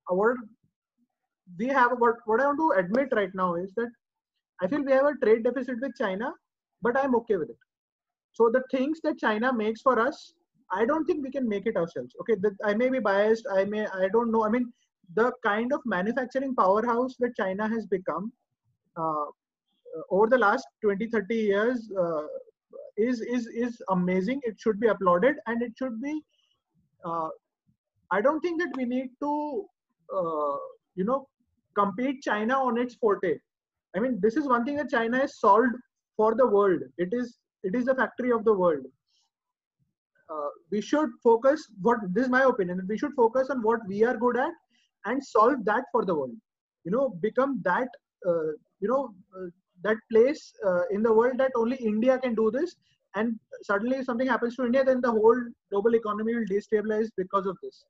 [0.09, 0.37] what
[1.59, 3.91] we have what what I want to admit right now is that
[4.63, 6.33] I feel we have a trade deficit with China,
[6.83, 7.57] but I'm okay with it.
[8.33, 10.35] So the things that China makes for us,
[10.73, 12.15] I don't think we can make it ourselves.
[12.21, 13.47] Okay, I may be biased.
[13.53, 14.45] I may I don't know.
[14.45, 14.73] I mean,
[15.15, 18.33] the kind of manufacturing powerhouse that China has become
[18.97, 19.27] uh,
[20.11, 22.27] over the last 20, 30 years uh,
[22.97, 24.41] is is is amazing.
[24.45, 26.21] It should be applauded, and it should be.
[27.05, 27.29] Uh,
[28.11, 29.65] I don't think that we need to,
[30.15, 30.57] uh,
[30.95, 31.27] you know,
[31.75, 33.39] compete China on its forte.
[33.97, 35.75] I mean, this is one thing that China has solved
[36.17, 36.81] for the world.
[36.99, 38.85] It is it is the factory of the world.
[40.31, 41.67] Uh, we should focus.
[41.83, 42.87] What this is my opinion.
[42.89, 44.53] We should focus on what we are good at
[45.07, 46.37] and solve that for the world.
[46.85, 47.89] You know, become that.
[48.27, 49.49] Uh, you know, uh,
[49.85, 52.75] that place uh, in the world that only India can do this.
[53.15, 57.47] And suddenly, if something happens to India, then the whole global economy will destabilize because
[57.47, 57.85] of this.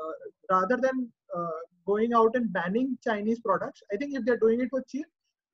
[0.00, 0.12] Uh,
[0.54, 4.70] rather than uh, going out and banning Chinese products, I think if they're doing it
[4.70, 5.06] for cheap,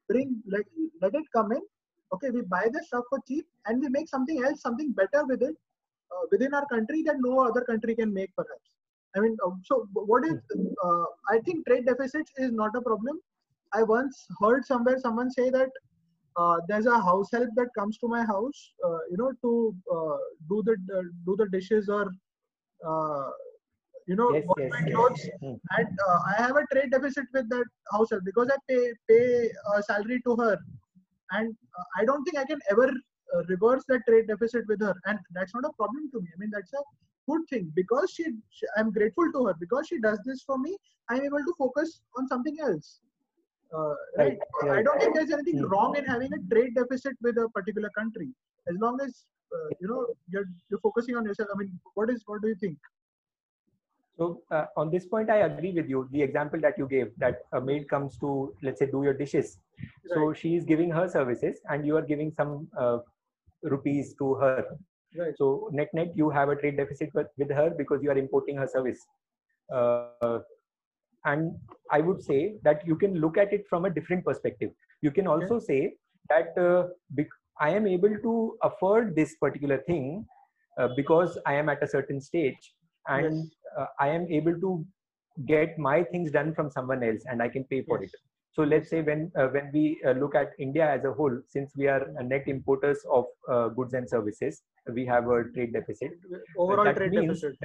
[0.09, 0.65] bring let,
[1.01, 1.63] let it come in.
[2.13, 5.43] Okay, we buy the stuff for cheap and we make something else, something better with
[5.43, 5.57] it
[6.13, 8.71] uh, within our country that no other country can make, perhaps.
[9.17, 10.35] I mean, uh, so what is?
[10.85, 13.19] Uh, I think trade deficits is not a problem.
[13.73, 15.71] I once heard somewhere someone say that
[16.37, 20.17] uh, there's a house help that comes to my house, uh, you know, to uh,
[20.49, 22.11] do the uh, do the dishes or
[22.87, 23.31] uh,
[24.07, 24.95] you know Yes, wash yes, my yes.
[24.95, 25.29] clothes.
[25.41, 25.55] Hmm.
[25.79, 29.51] And uh, I have a trade deficit with that house help because I pay pay
[29.77, 30.59] a salary to her,
[31.33, 32.89] and uh, I don't think I can ever
[33.35, 36.29] uh, reverse that trade deficit with her, and that's not a problem to me.
[36.35, 36.83] I mean, that's a
[37.29, 40.77] good thing because she, she I'm grateful to her because she does this for me.
[41.09, 43.01] I'm able to focus on something else.
[43.75, 44.39] Uh, right.
[44.63, 45.69] Right, I don't think there's anything Hmm.
[45.71, 48.29] wrong in having a trade deficit with a particular country,
[48.69, 49.25] as long as
[49.55, 51.49] uh, you know you're you're focusing on yourself.
[51.55, 52.79] I mean, what is what do you think?
[54.19, 56.09] So uh, on this point, I agree with you.
[56.11, 59.59] The example that you gave that a maid comes to, let's say, do your dishes.
[60.07, 62.99] So she is giving her services and you are giving some uh,
[63.63, 64.65] rupees to her.
[65.17, 65.35] Right.
[65.37, 68.57] So net net, you have a trade deficit with, with her because you are importing
[68.57, 69.07] her service.
[69.73, 70.39] Uh,
[71.27, 71.53] and
[71.93, 74.71] I would say that you can look at it from a different perspective.
[75.03, 75.95] You can also say
[76.31, 76.89] that uh,
[77.61, 80.27] I am able to afford this particular thing
[80.79, 82.73] uh, because I am at a certain stage
[83.09, 83.51] and Yes.
[83.79, 84.85] uh, I am able to
[85.47, 88.13] get my things done from someone else and I can pay for Yes.
[88.15, 88.21] it.
[88.53, 91.73] So let's say when uh, when we uh, look at India as a whole, since
[91.77, 94.63] we are net importers of uh, goods and services,
[94.99, 96.13] we have a trade deficit.
[96.57, 97.59] Overall trade deficit.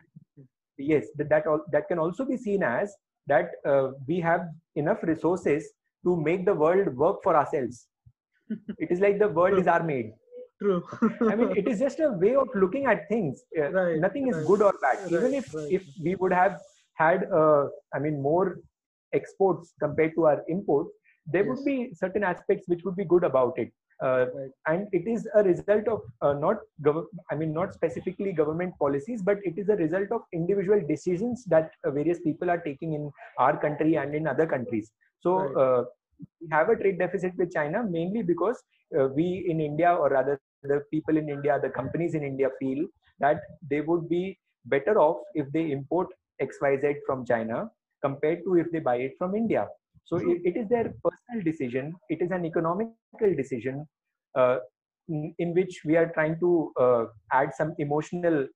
[0.78, 2.94] Yes, that that, all, that can also be seen as
[3.28, 5.72] that uh, we have enough resources
[6.06, 7.88] to make the world work for ourselves.
[8.78, 10.12] it is like the world is our maid.
[10.62, 10.84] True.
[11.30, 13.44] I mean, it is just a way of looking at things.
[13.58, 15.12] Uh, Right, nothing is right, good or bad.
[15.12, 15.72] Even if right.
[15.72, 16.60] if we would have
[16.96, 17.66] had, uh,
[17.96, 18.60] I mean, more
[19.14, 20.92] exports compared to our imports,
[21.26, 21.50] there Yes.
[21.50, 23.72] would be certain aspects which would be good about it.
[24.02, 24.26] Uh,
[24.68, 29.22] and it is a result of uh, not gov- I mean, not specifically government policies,
[29.22, 33.12] but it is a result of individual decisions that uh, various people are taking in
[33.38, 34.92] our country and in other countries.
[35.20, 35.58] So Right.
[35.58, 35.84] uh,
[36.42, 38.62] we have a trade deficit with China mainly because
[39.00, 42.28] uh, we in India, or rather the people in India, the companies in India
[42.60, 42.68] feel
[43.04, 43.24] that
[43.70, 46.08] they would be better off if they import
[46.40, 47.70] XYZ from China
[48.02, 49.68] compared to if they buy it from India.
[50.06, 51.94] So it, it is their personal decision.
[52.10, 53.88] It is an economical decision
[54.38, 54.58] uh,
[55.08, 58.48] in, in, which we are trying to uh, add some emotional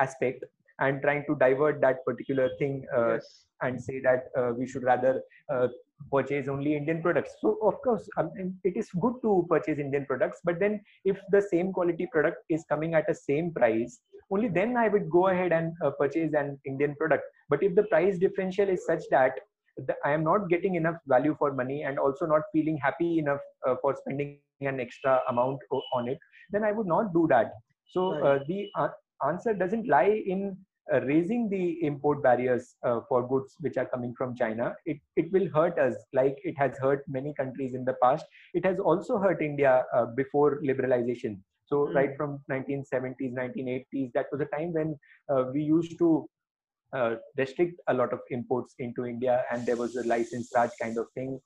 [0.00, 0.44] aspect
[0.80, 3.46] and trying to divert that particular thing uh, yes.
[3.62, 5.22] and say that uh, we should rather
[5.52, 5.68] uh,
[6.12, 7.34] purchase only Indian products.
[7.40, 8.30] So of course, um,
[8.64, 12.64] it is good to purchase Indian products, but then if the same quality product is
[12.68, 13.98] coming at a same price,
[14.30, 17.24] only then I would go ahead and uh, purchase an Indian product.
[17.48, 19.32] But if the price differential is such that
[20.04, 23.76] I am not getting enough value for money and also not feeling happy enough uh,
[23.80, 25.60] for spending an extra amount
[25.94, 26.18] on it,
[26.50, 27.52] then I would not do that.
[27.86, 28.22] So right.
[28.22, 28.88] Uh, the uh,
[29.26, 30.56] answer doesn't lie in
[30.92, 35.30] uh, raising the import barriers uh, for goods which are coming from China, it, it
[35.32, 38.24] will hurt us like it has hurt many countries in the past.
[38.54, 41.40] It has also hurt India uh, before liberalization.
[41.66, 41.94] So mm.
[41.94, 44.98] right from 1970s, 1980s, that was a time when
[45.30, 46.26] uh, we used to
[46.92, 50.98] uh, restrict a lot of imports into India and there was a license Raj kind
[50.98, 51.40] of thing.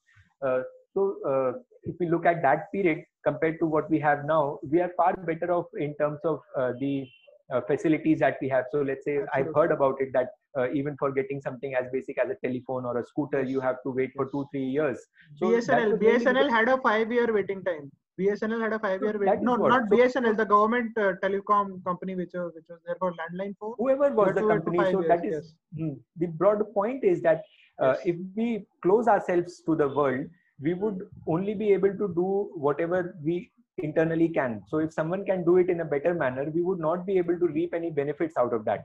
[0.47, 0.61] Uh,
[0.95, 4.91] so if we look at that period compared to what we have now, we are
[4.97, 6.41] far better off in terms of
[6.79, 7.07] the
[7.53, 8.65] uh, facilities that we have.
[8.73, 9.19] So let's say.
[9.35, 12.87] I've heard about it that uh, even for getting something as basic as a telephone
[12.87, 14.99] or a scooter, you have to wait for two three years.
[15.37, 17.91] So BSNL BSNL had a five year waiting time.
[18.23, 19.45] BSNL had a five year waiting.
[19.45, 23.13] No, not so, BSNL, the government uh, telecom company which uh, which was there for
[23.13, 23.75] landline phone.
[23.79, 25.55] Whoever was the company, so years, that is yes.
[25.79, 27.43] Hmm, the broad point is that
[27.81, 28.01] uh, yes.
[28.05, 30.27] if we close ourselves to the world,
[30.61, 35.45] we would only be able to do whatever we internally can so if someone can
[35.45, 38.37] do it in a better manner we would not be able to reap any benefits
[38.37, 38.85] out of that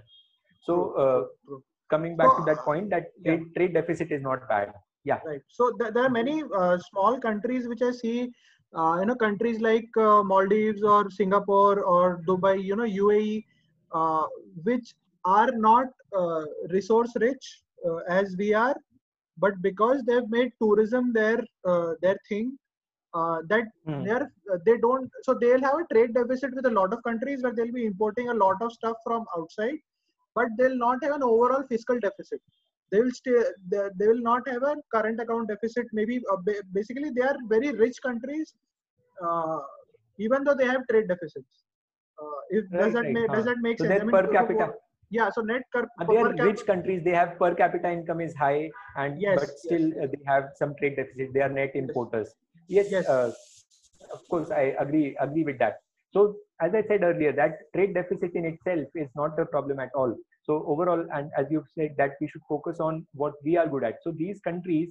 [0.63, 1.59] so uh,
[1.89, 3.35] coming back so, to that point that yeah.
[3.35, 4.71] trade, trade, deficit is not bad
[5.03, 8.31] yeah right so th- there are many uh, small countries which i see
[8.73, 13.43] you know countries like uh, maldives or singapore or dubai you know uae
[13.93, 14.25] uh,
[14.63, 14.93] which
[15.25, 17.61] are not uh, resource rich
[18.09, 18.75] as we are
[19.37, 21.43] but because they've made tourism their
[22.01, 22.57] their thing
[23.13, 24.03] uh, that mm.
[24.05, 27.41] they're uh, they don't so they'll have a trade deficit with a lot of countries
[27.41, 29.77] where they'll be importing a lot of stuff from outside
[30.35, 32.41] but they'll not have an overall fiscal deficit
[32.91, 33.37] they will stay
[33.71, 35.85] they, they will not have a current account deficit.
[35.93, 36.37] Maybe uh,
[36.73, 38.53] basically they are very rich countries
[39.25, 39.59] uh,
[40.17, 41.63] even though they have trade deficits.
[42.21, 43.13] Uh, if right, does that right.
[43.13, 44.01] make does that make so sense?
[44.01, 44.73] I mean, per capita.
[45.09, 48.69] yeah so net per, they are rich countries they have per capita income is high
[48.95, 50.03] and yes, but still yes.
[50.03, 51.33] Uh, they have some trade deficit.
[51.33, 52.33] They are net importers.
[52.67, 53.07] Yes, yes.
[53.07, 53.31] Uh,
[54.13, 55.79] of course i agree agree with that.
[56.13, 59.91] So as i said earlier that trade deficit in itself is not a problem at
[59.93, 60.15] all
[60.47, 63.83] so overall and as you've said that we should focus on what we are good
[63.83, 64.89] at so these countries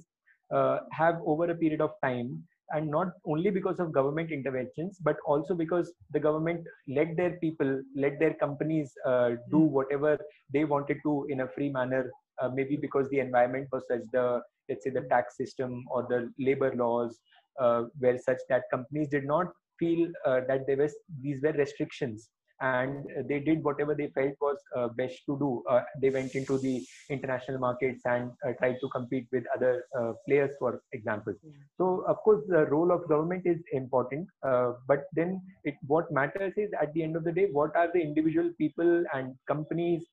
[0.51, 5.17] uh, have over a period of time and not only because of government interventions but
[5.25, 9.73] also because the government let their people let their companies uh, do hmm.
[9.77, 10.17] whatever
[10.53, 14.41] they wanted to in a free manner uh, maybe because the environment was such the
[14.69, 17.19] let's say the tax system or the labor laws
[17.59, 19.47] uh, were such that companies did not
[19.79, 22.29] feel uh, that there was these were restrictions
[22.61, 25.63] and they did whatever they felt was uh, best to do.
[25.69, 30.13] Uh, they went into the international markets and uh, tried to compete with other uh,
[30.27, 31.33] players, for example.
[31.77, 36.71] So, of course, the role of government is important, but then it, what matters is
[36.81, 40.03] at the end of the day, what are the individual people and companies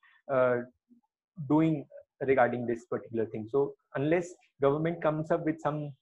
[1.48, 1.86] doing
[2.20, 3.48] regarding this particular thing?
[3.50, 4.28] So, unless
[4.60, 5.92] government comes up with some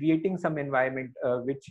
[0.00, 1.70] creating some environment uh, which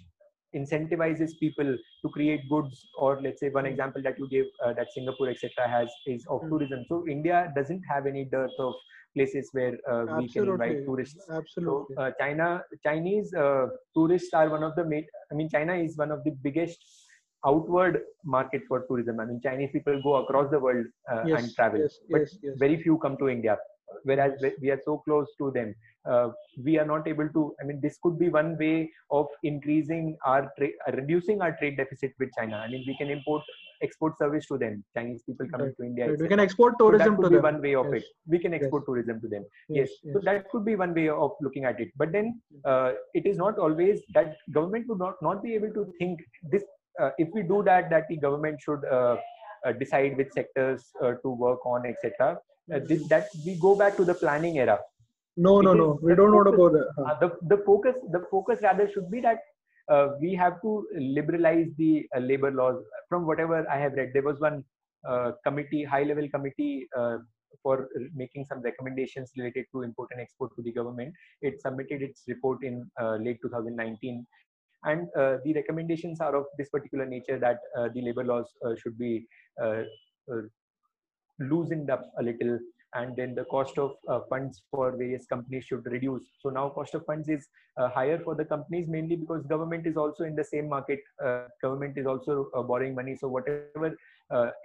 [0.55, 3.71] incentivizes people to create goods or let's say one hmm.
[3.71, 6.49] example that you gave uh, that singapore etc has is of mm.
[6.49, 8.73] tourism so india doesn't have any dearth of
[9.15, 14.49] places where uh, we can invite tourists absolutely so, uh, china chinese uh, tourists are
[14.49, 16.79] one of the main i mean china is one of the biggest
[17.45, 21.55] outward market for tourism i mean chinese people go across the world uh, yes, and
[21.55, 22.55] travel yes, but yes, yes.
[22.57, 23.57] very few come to india
[24.03, 25.73] whereas we are so close to them
[26.09, 26.29] uh,
[26.63, 30.51] we are not able to i mean this could be one way of increasing our
[30.57, 33.43] trade uh, reducing our trade deficit with china i mean we can import
[33.81, 35.77] export service to them chinese people coming right.
[35.77, 36.19] to india right.
[36.19, 38.01] we can export tourism so to them one way of yes.
[38.01, 38.87] it we can export yes.
[38.87, 39.89] tourism to them yes.
[40.03, 40.13] yes.
[40.13, 43.37] so that could be one way of looking at it but then uh, it is
[43.37, 46.19] not always that government would not, not be able to think
[46.51, 46.63] this
[47.01, 49.15] uh, if we do that that the government should uh,
[49.65, 50.91] uh, decide which sectors
[51.23, 52.37] to work on etc
[52.69, 54.79] that we go back to the planning era
[55.45, 55.99] no, no, no.
[56.01, 56.89] We don't focus, want to go there.
[56.97, 59.39] Uh, the, the focus, the focus rather should be that
[59.89, 62.83] uh, we have to liberalize the uh, labor laws.
[63.07, 64.65] From whatever I have read, there was one
[65.07, 67.19] uh, committee, high-level committee uh,
[67.63, 71.13] for making some recommendations related to import and export to the government.
[71.41, 74.25] It submitted its report in uh, late 2019
[74.83, 78.75] and uh, the recommendations are of this particular nature that uh, the labor laws uh,
[78.81, 79.25] should be
[81.39, 82.59] loosened up a little
[82.95, 86.23] and then the cost of uh, funds for various companies should reduce.
[86.39, 89.95] So now cost of funds is uh, higher for the companies mainly because government is
[89.95, 93.15] also in the same market uh, government is also borrowing money.
[93.15, 93.95] So whatever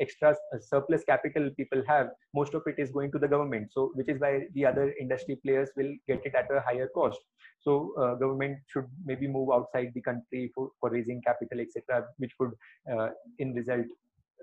[0.00, 3.68] extra surplus capital people have most of it is going to the government.
[3.72, 7.20] So which is why the other industry players will get it at a higher cost.
[7.64, 12.32] So uh, government should maybe move outside the country for, for raising capital, etc., which
[12.38, 12.52] would
[12.92, 13.08] uh,
[13.38, 13.86] in result,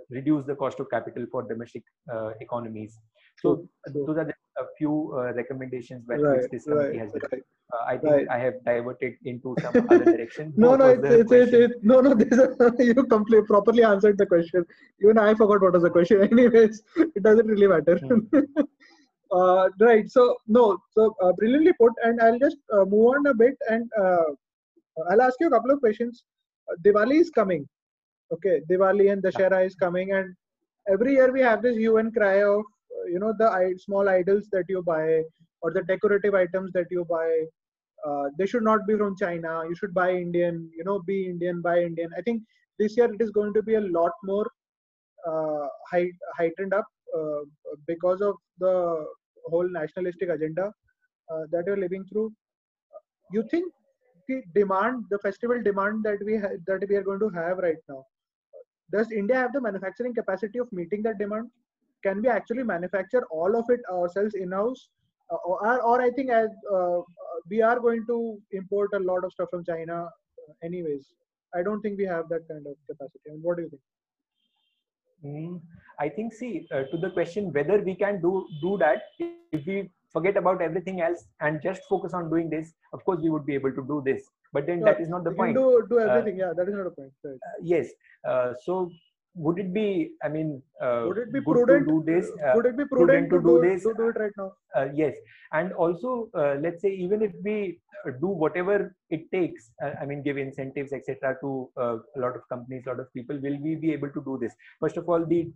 [0.09, 1.83] reduce the cost of capital for domestic
[2.13, 2.97] uh, economies.
[3.41, 7.11] So those are a few uh, recommendations that right, this committee right, has.
[7.31, 7.41] Right.
[7.73, 8.29] Uh, I think.
[8.29, 10.53] I have diverted into some other direction.
[10.57, 12.11] no, no, it's, it's, it's, no, no.
[12.79, 14.65] A, you completely properly answered the question.
[15.01, 16.21] Even I forgot what was the question.
[16.31, 17.97] Anyways, it doesn't really matter.
[17.97, 18.19] Hmm.
[19.31, 20.11] Uh, right.
[20.11, 20.77] So no.
[20.91, 21.93] So uh, brilliantly put.
[22.03, 24.25] And I'll just uh, move on a bit, and uh,
[25.09, 26.23] I'll ask you a couple of questions.
[26.69, 27.67] Uh, Diwali is coming.
[28.33, 30.33] Okay, Diwali and Dashera is coming, and
[30.89, 32.63] every year we have this hue and cry of
[33.07, 33.49] you know the
[33.85, 35.21] small idols that you buy
[35.61, 37.29] or the decorative items that you buy.
[38.37, 39.63] they should not be from China.
[39.69, 40.69] You should buy Indian.
[40.77, 42.09] You know, be Indian, buy Indian.
[42.17, 42.43] I think
[42.79, 44.47] this year it is going to be a lot more
[45.91, 46.85] height, heightened up
[47.17, 47.41] uh,
[47.87, 49.05] because of the
[49.47, 50.71] whole nationalistic agenda
[51.31, 52.31] uh, that you're living through
[53.31, 53.71] you think
[54.27, 57.81] the demand the festival demand that we ha- that we are going to have right
[57.89, 58.03] now
[58.91, 61.49] does india have the manufacturing capacity of meeting that demand?
[62.03, 64.89] Can we actually manufacture all of it ourselves in house
[65.31, 66.99] uh, or, or i think as uh,
[67.49, 68.17] we are going to
[68.51, 70.07] import a lot of stuff from china
[70.63, 71.13] anyways.
[71.53, 73.19] I don't think we have that kind of capacity.
[73.27, 73.81] I mean, what do you think?
[75.23, 75.61] Mm,
[75.99, 79.89] I think, see, uh, to the question whether we can do do that, if we
[80.11, 83.53] forget about everything else and just focus on doing this, of course, we would be
[83.53, 84.23] able to do this.
[84.53, 85.55] But then that is not the point.
[85.55, 87.11] Do, do uh, everything, yeah, that is not a point.
[87.23, 87.33] Right.
[87.35, 87.87] Uh, yes.
[88.27, 88.91] Uh, so
[89.35, 92.65] would it be i mean uh, would it be prudent to do this uh, would
[92.65, 95.15] it be prudent, prudent to, to, do, this to do it right now uh, yes
[95.53, 97.79] and also uh, let's say even if we
[98.19, 102.47] do whatever it takes uh, i mean give incentives etc to uh, a lot of
[102.49, 105.25] companies a lot of people will we be able to do this first of all
[105.25, 105.47] the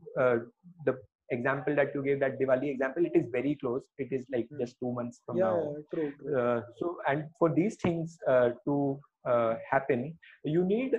[0.86, 0.96] the
[1.32, 4.60] example that you gave that diwali example it is very close it is like hmm.
[4.60, 6.64] just two months from yeah, now yeah, true, true.
[6.78, 8.18] so and for these things
[8.66, 9.00] to
[9.72, 10.14] happen
[10.44, 10.92] you need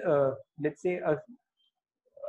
[0.58, 1.16] let's say a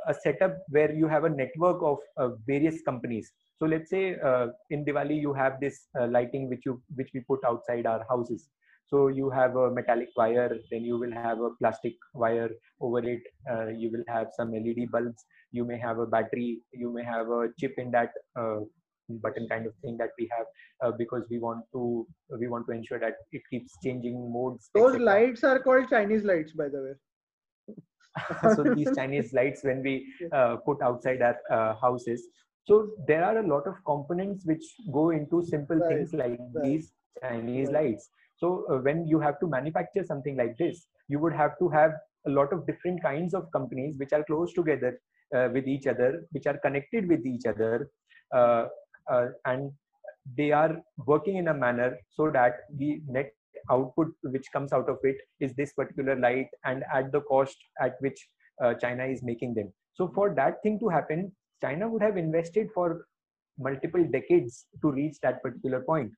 [0.06, 4.46] a setup where you have a network of uh, various companies so let's say uh,
[4.70, 8.48] in diwali you have this uh, lighting which you which we put outside our houses
[8.90, 13.22] so you have a metallic wire then you will have a plastic wire over it
[13.50, 17.28] uh, you will have some led bulbs you may have a battery you may have
[17.28, 18.60] a chip in that uh,
[19.22, 20.46] button kind of thing that we have
[20.84, 22.06] uh, because we want to
[22.38, 26.52] we want to ensure that it keeps changing modes those lights are called chinese lights
[26.52, 26.94] by the way
[28.54, 32.28] so these Chinese lights when we uh, put outside our uh, houses.
[32.66, 35.88] So there are a lot of components which go into simple right.
[35.88, 36.64] things like right.
[36.64, 37.84] these Chinese right.
[37.84, 38.10] lights.
[38.38, 41.92] So uh, when you have to manufacture something like this, you would have to have
[42.26, 45.00] a lot of different kinds of companies which are close together
[45.34, 47.90] uh, with each other, which are connected with each other,
[48.34, 48.66] uh,
[49.10, 49.72] uh, and
[50.36, 50.76] they are
[51.06, 53.32] working in a manner so that the net
[53.70, 57.96] output which comes out of it is this particular light and at the cost at
[58.00, 58.28] which
[58.62, 59.72] uh, china is making them.
[59.94, 63.06] So for that thing to happen china would have invested for
[63.58, 66.12] multiple decades to reach that particular point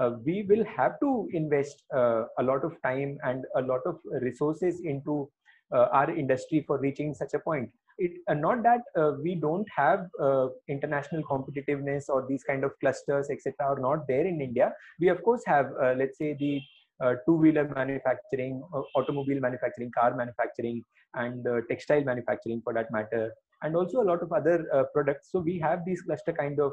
[0.00, 3.98] uh, we will have to invest uh, a lot of time and a lot of
[4.22, 5.28] resources into
[5.74, 7.70] uh, our industry for reaching such a point.
[7.98, 12.72] It uh, not that uh, we don't have uh, international competitiveness or these kind of
[12.78, 14.72] clusters etc are not there in india.
[15.00, 15.66] We of course have
[15.96, 16.60] let's say the
[17.02, 18.62] uh, two-wheeler manufacturing
[18.94, 20.82] automobile manufacturing car manufacturing
[21.14, 23.32] and textile manufacturing for that matter
[23.62, 25.30] and also a lot of other products.
[25.32, 26.72] So we have these cluster kind of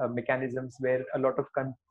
[0.00, 1.44] Uh, mechanisms where a lot of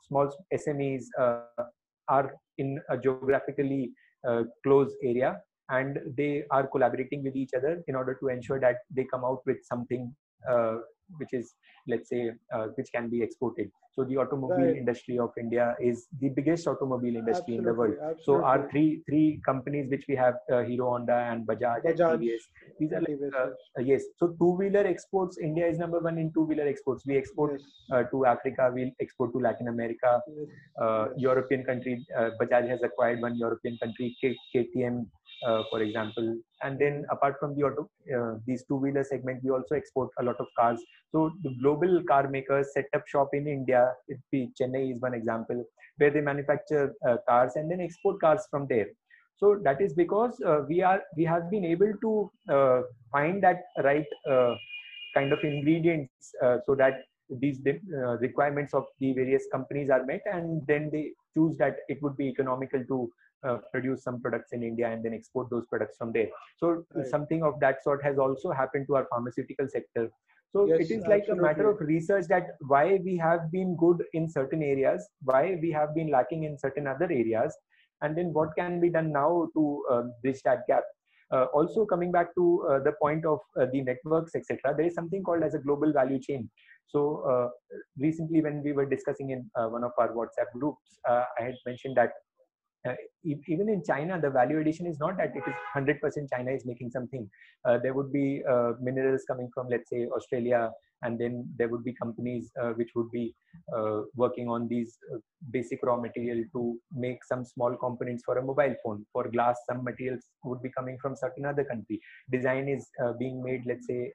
[0.08, 1.64] small smes uh,
[2.10, 3.91] are in a geographically
[4.28, 5.39] uh, close area
[5.70, 9.39] and they are collaborating with each other in order to ensure that they come out
[9.45, 10.12] with something
[10.49, 10.78] uh,
[11.18, 11.55] which is
[11.88, 14.78] let's say uh, which can be exported so the automobile right.
[14.82, 18.24] industry of india is the biggest automobile industry absolutely, in the world absolutely.
[18.26, 22.22] so our three three companies which we have uh, hero honda and bajaj, bajaj and
[22.22, 22.43] tvs
[22.80, 23.47] these are like, uh,
[23.78, 27.18] uh, yes so two wheeler exports india is number one in two wheeler exports we
[27.18, 27.70] export yes.
[27.93, 30.47] Uh, to africa we export to latin america yes.
[30.84, 31.24] Uh, yes.
[31.28, 31.93] european country
[32.41, 34.95] bajaj has acquired one european country K- ktm
[35.46, 36.38] uh, for example.
[36.62, 40.36] And then apart from the auto, uh, these two-wheeler segment, we also export a lot
[40.39, 40.80] of cars.
[41.12, 43.92] So the global car makers set up shop in India.
[44.08, 45.64] It be Chennai is one example
[45.98, 48.88] where they manufacture uh, cars and then export cars from there.
[49.38, 52.82] So that is because uh, we are we have been able to uh,
[53.12, 54.06] find that right
[55.16, 56.32] kind of ingredients
[56.66, 57.02] so that
[57.42, 57.60] these
[58.20, 62.28] requirements of the various companies are met and then they choose that it would be
[62.28, 63.12] economical to
[63.48, 66.28] uh, produce some products in India and then export those products from there.
[66.58, 67.08] So right.
[67.08, 70.10] something of that sort has also happened to our pharmaceutical sector.
[70.54, 71.39] So yes, it is like absolutely.
[71.39, 75.72] a matter of research that why we have been good in certain areas, why we
[75.72, 77.56] have been lacking in certain other areas,
[78.02, 80.84] and then what can be done now to uh, bridge that gap.
[81.32, 84.94] Uh, also coming back to uh, the point of uh, the networks etc there is
[84.94, 86.50] something called as a global value chain
[86.86, 87.48] so uh,
[87.98, 91.96] recently when we were discussing in uh, one of our whatsapp groups i had mentioned
[91.96, 92.12] that
[92.88, 96.00] uh, even in China, the value addition is not that it is 100%
[96.34, 97.30] China is making something.
[97.64, 100.72] Uh, there would be uh, minerals coming from, let's say, Australia,
[101.04, 103.36] and then there would be companies uh, which would be
[103.76, 105.18] uh, working on these uh,
[105.52, 109.06] basic raw material to make some small components for a mobile phone.
[109.14, 112.00] For glass, some materials would be coming from certain other country.
[112.32, 114.12] Design is being made, let's say,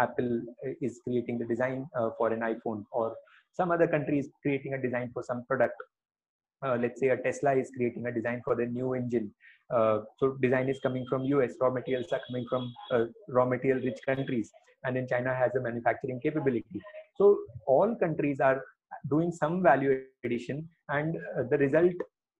[0.00, 0.42] Apple
[0.82, 1.86] is creating the design
[2.18, 3.14] for an iPhone, or
[3.52, 5.74] some other country is creating a design for some product
[6.64, 9.30] uh, let's say a Tesla is creating a design for the new engine.
[9.70, 13.82] Uh, so design is coming from US, raw materials are coming from uh, raw material
[13.84, 14.50] rich countries,
[14.84, 16.80] and then China has a manufacturing capability.
[17.16, 18.62] So all countries are
[19.08, 21.94] doing some value addition, and uh, the result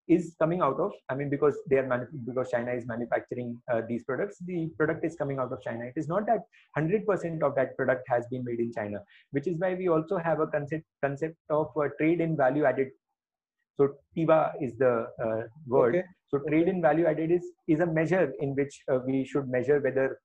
[0.06, 4.04] is coming out of i mean because they are because china is manufacturing uh, these
[4.04, 6.40] products the product is coming out of china it is not that
[6.76, 8.98] 100% of that product has been made in china
[9.30, 12.88] which is why we also have a concept concept of uh, trade in value added
[13.76, 15.96] so TIVA is the uh, word.
[15.96, 16.04] Okay.
[16.28, 19.80] So trade in value added is, is a measure in which uh, we should measure
[19.80, 20.18] whether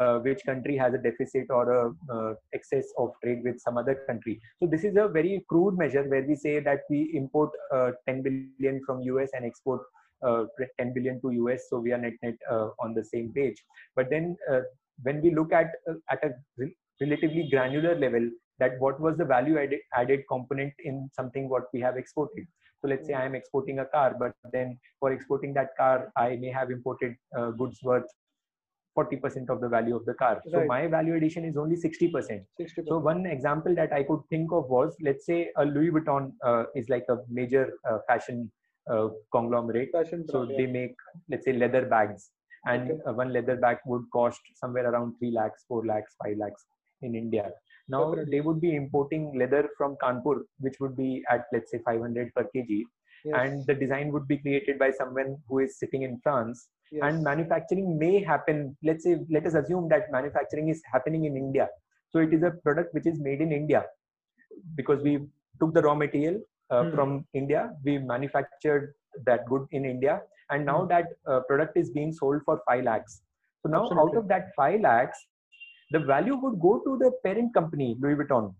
[0.00, 3.94] uh, which country has a deficit or a uh, excess of trade with some other
[4.08, 4.40] country.
[4.60, 8.22] So this is a very crude measure where we say that we import uh, 10
[8.22, 9.82] billion from US and export
[10.26, 10.44] uh,
[10.78, 11.68] 10 billion to US.
[11.70, 13.62] So we are net net on the same page.
[13.94, 14.36] But then
[15.02, 15.70] when we look at
[16.10, 16.30] at a
[17.00, 18.28] relatively granular level,
[18.58, 22.46] that what was the value added, added component in something what we have exported
[22.86, 26.36] so let's say I am exporting a car, but then for exporting that car, I
[26.36, 28.04] may have imported uh, goods worth
[28.96, 30.34] 40% of the value of the car.
[30.34, 30.52] Right.
[30.52, 32.12] So my value addition is only 60%.
[32.12, 32.44] 60%.
[32.88, 36.64] So one example that I could think of was, let's say a Louis Vuitton uh,
[36.74, 38.50] is like a major uh, fashion
[38.90, 39.90] uh, conglomerate.
[39.92, 40.56] Fashion brand, so yeah.
[40.56, 40.94] they make,
[41.28, 42.30] let's say leather bags
[42.66, 43.00] and okay.
[43.06, 46.66] Uh, one leather bag would cost somewhere around 3 lakhs, 4 lakhs, 5 lakhs
[47.02, 47.50] in India.
[47.88, 48.30] Now Definitely.
[48.30, 52.44] they would be importing leather from Kanpur, which would be at let's say 500 per
[52.54, 52.82] kg,
[53.24, 53.34] yes.
[53.34, 56.68] and the design would be created by someone who is sitting in France.
[56.92, 57.02] Yes.
[57.04, 58.76] And manufacturing may happen.
[58.82, 61.68] Let's say, let us assume that manufacturing is happening in India.
[62.10, 63.84] So it is a product which is made in India
[64.76, 65.26] because we
[65.60, 66.94] took the raw material uh, hmm.
[66.94, 70.20] from India, we manufactured that good in India,
[70.50, 70.88] and now hmm.
[70.88, 73.22] that uh, product is being sold for 5 lakhs.
[73.62, 74.10] So now Absolutely.
[74.10, 75.18] out of that 5 lakhs,
[75.90, 78.54] the value would go to the parent company, Louis Vuitton.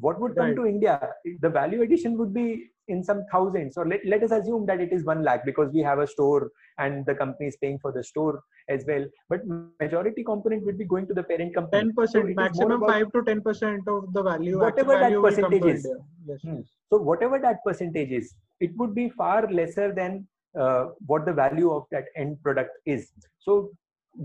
[0.00, 0.56] What would come right.
[0.56, 1.00] to India?
[1.40, 3.76] The value addition would be in some thousands.
[3.76, 6.50] Or let, let us assume that it is one lakh because we have a store
[6.78, 9.06] and the company is paying for the store as well.
[9.28, 9.40] But
[9.80, 11.90] majority component would be going to the parent company.
[11.96, 14.58] 10%, so maximum 5 to 10% of the value.
[14.58, 15.88] Whatever value that percentage is.
[16.26, 16.60] Yes, hmm.
[16.90, 20.26] So whatever that percentage is, it would be far lesser than
[20.58, 23.12] uh, what the value of that end product is.
[23.38, 23.70] So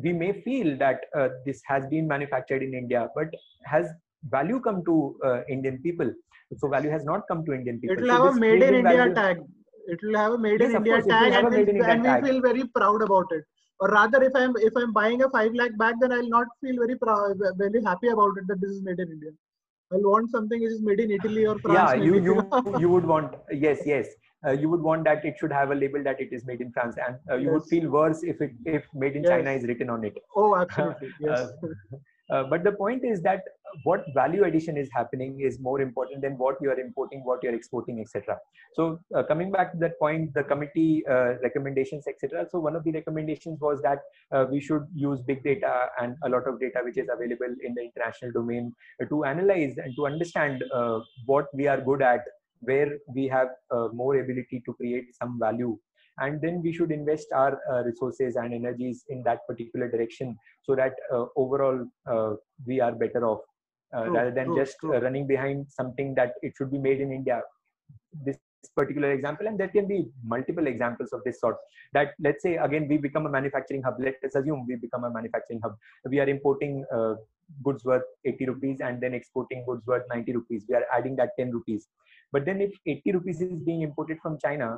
[0.01, 3.27] we may feel that uh, this has been manufactured in India, but
[3.65, 3.87] has
[4.29, 6.11] value come to uh, Indian people?
[6.57, 7.97] So value has not come to Indian people.
[7.97, 9.13] It will so have a made in India value...
[9.13, 9.37] tag.
[9.87, 12.41] It will have a made yes, in India course, tag, and, we, and we feel
[12.41, 13.43] very proud about it.
[13.79, 16.77] Or rather, if I'm if I'm buying a five lakh bag, then I'll not feel
[16.77, 19.31] very proud, very happy about it that this is made in India.
[19.91, 21.97] I'll want something which is made in Italy or France.
[21.97, 24.07] Yeah, you you you would want yes yes
[24.45, 26.71] uh, you would want that it should have a label that it is made in
[26.71, 27.53] France, and uh, you yes.
[27.53, 29.31] would feel worse if it if made in yes.
[29.31, 30.17] China is written on it.
[30.35, 31.09] Oh, absolutely.
[31.19, 31.51] Yes.
[32.31, 33.41] Uh, but the point is that
[33.83, 37.49] what value addition is happening is more important than what you are importing, what you
[37.49, 38.37] are exporting, etc.
[38.73, 42.47] So uh, coming back to that point, the committee uh, recommendations, etc.
[42.49, 43.99] So one of the recommendations was that
[44.31, 47.73] uh, we should use big data and a lot of data which is available in
[47.73, 48.73] the international domain
[49.09, 50.63] to analyze and to understand
[51.25, 52.21] what we are good at
[52.65, 55.77] where we have uh, more ability to create some value.
[56.19, 60.75] And then we should invest our uh, resources and energies in that particular direction so
[60.75, 62.33] that uh, overall uh,
[62.67, 63.41] we are better off
[63.95, 64.99] uh, true, rather than true, just uh, true.
[64.99, 67.41] running behind something that it should be made in india.
[68.25, 68.37] This
[68.75, 71.57] particular example and there can be multiple examples of this sort
[71.93, 73.95] that let's say again we become a manufacturing hub.
[73.99, 75.75] Let's assume we become a manufacturing hub.
[76.05, 77.15] We are importing uh,
[77.63, 80.65] goods worth 80 rupees and then exporting goods worth 90 rupees.
[80.67, 81.87] We are adding that 10 rupees
[82.33, 84.69] but then if 80 rupees is being imported from china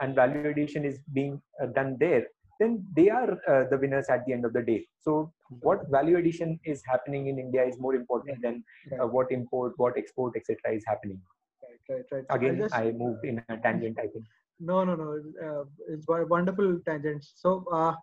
[0.00, 2.24] and value addition is being uh, done there
[2.60, 5.32] then they are uh, the winners at the end of the day so
[5.68, 8.62] what value addition is happening in india is more important than
[8.98, 11.20] uh, what import what export etc is happening
[11.88, 12.24] right, right.
[12.30, 14.24] Again, I, just, I, moved in a tangent, I think.
[14.60, 15.08] No, no, no.
[15.42, 17.32] Uh, it's wonderful tangents.
[17.36, 17.94] So uh,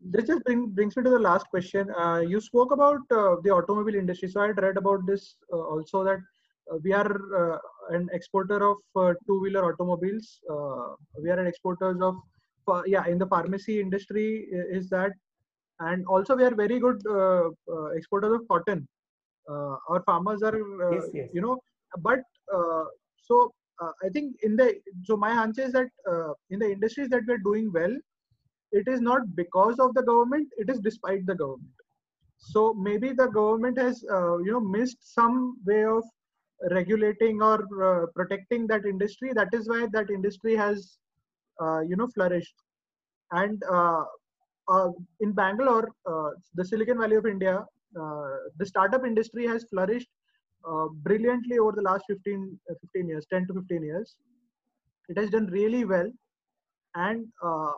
[0.00, 1.88] this just bring, brings me to the last question.
[1.96, 4.28] Uh, you spoke about uh, the automobile industry.
[4.28, 6.18] So I had read about this uh, also that
[6.70, 7.58] Uh, we are uh,
[7.90, 10.40] an exporter of uh, two-wheeler automobiles.
[11.22, 12.16] we are an exporters of,
[12.86, 15.12] yeah, in the pharmacy industry is that,
[15.80, 17.00] and also we are very good
[17.94, 18.86] exporters of cotton.
[19.48, 20.56] our farmers are,
[20.92, 21.28] yes, yes.
[21.32, 21.56] you know,
[21.98, 22.20] but
[23.16, 27.08] so uh, I think in the so my answer is that uh, in the industries
[27.10, 27.96] that we're doing well,
[28.72, 31.72] it is not because of the government; it is despite the government.
[32.38, 36.04] So maybe the government has uh, you know missed some way of
[36.70, 39.32] regulating or uh, protecting that industry.
[39.34, 40.98] That is why that industry has
[41.60, 42.54] uh, you know flourished.
[43.32, 44.04] And uh,
[45.20, 45.88] in Bangalore,
[46.54, 50.08] the Silicon Valley of India, the startup industry has flourished
[50.68, 54.16] uh, brilliantly over the last 15, uh, 15 years, 10 to 15 years.
[55.08, 56.10] It has done really well.
[56.94, 57.72] And uh,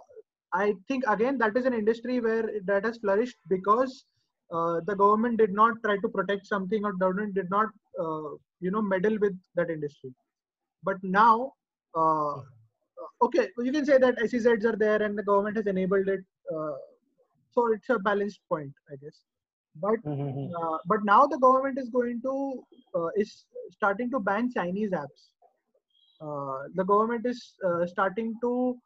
[0.52, 4.04] I think, again, that is an industry where that has flourished because
[4.52, 8.70] uh, the government did not try to protect something or government did not, uh, you
[8.70, 10.12] know, meddle with that industry.
[10.82, 11.52] But now,
[13.22, 16.24] okay, you can say that SEZs are there and the government has enabled it.
[17.54, 19.20] so it's a balanced point, I guess
[19.76, 20.52] but mm-hmm.
[20.54, 22.62] uh, but now the government is going to
[22.94, 25.30] uh, is starting to ban chinese apps
[26.20, 28.76] uh, the government is uh, starting to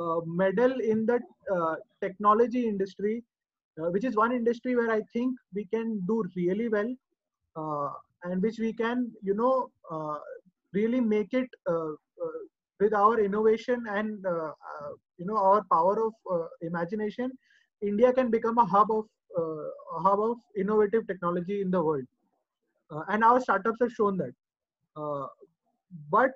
[0.00, 1.20] uh, meddle in the
[1.54, 3.22] uh, technology industry
[3.76, 6.90] which is one industry where i think we can do really well
[8.24, 10.18] and which we can you know uh,
[10.72, 11.92] really make it uh,
[12.24, 12.40] uh,
[12.80, 14.24] with our innovation and
[15.18, 17.30] you know our power of imagination
[17.90, 19.04] india can become a hub of
[19.38, 19.64] uh,
[20.02, 22.04] hub of innovative technology in the world.
[22.90, 24.32] Uh, and our startups have shown that.
[24.96, 25.26] Uh,
[26.10, 26.32] but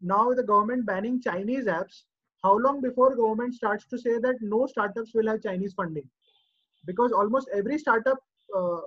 [0.00, 2.02] now the government banning Chinese apps,
[2.42, 6.08] how long before government starts to say that no startups will have Chinese funding?
[6.84, 8.18] Because almost every startup,
[8.56, 8.80] uh,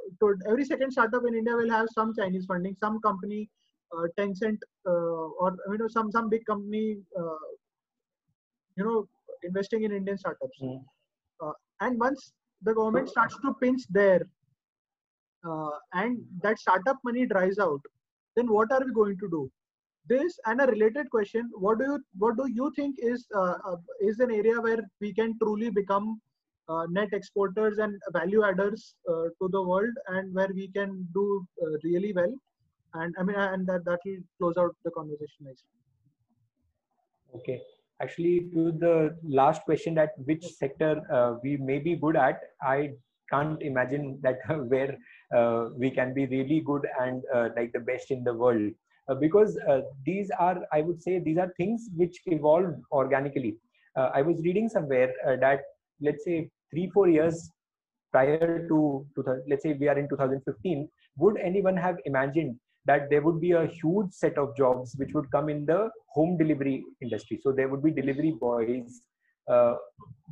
[0.49, 3.49] every second startup in India will have some Chinese funding, some company,
[3.95, 4.57] uh, Tencent,
[4.87, 6.97] uh, or you know some some big company,
[8.77, 9.07] you know,
[9.43, 10.59] investing in Indian startups.
[10.61, 10.81] Mm.
[11.81, 14.21] and once the government starts to pinch there
[15.45, 17.81] uh, and that startup money dries out
[18.35, 19.49] then what are we going to do
[20.07, 23.77] this and a related question what do you what do you think is uh, uh,
[24.01, 26.24] is an area where we can truly become uh,
[26.89, 31.77] net exporters and value adders uh, to the world and where we can do uh,
[31.83, 32.33] really well.
[32.93, 35.69] And i mean and that that will close out the conversation nicely.
[37.35, 37.61] Okay.
[38.01, 42.91] Actually to the last question that which sector uh, we may be good at i
[43.29, 44.39] can't imagine that
[44.73, 44.97] where
[45.35, 48.71] uh, we can be really good and uh, like the best in the world.
[49.07, 53.55] Uh, because uh, these are i would say these are things which evolve organically.
[53.95, 55.61] Uh, i was reading somewhere that
[56.01, 57.49] let's say 3 4 years
[58.11, 60.87] prior to, to let's say we are in 2015
[61.17, 65.29] would anyone have imagined that there would be a huge set of jobs which would
[65.31, 67.39] come in the home delivery industry.
[67.41, 69.01] So there would be delivery boys.
[69.49, 69.75] Uh,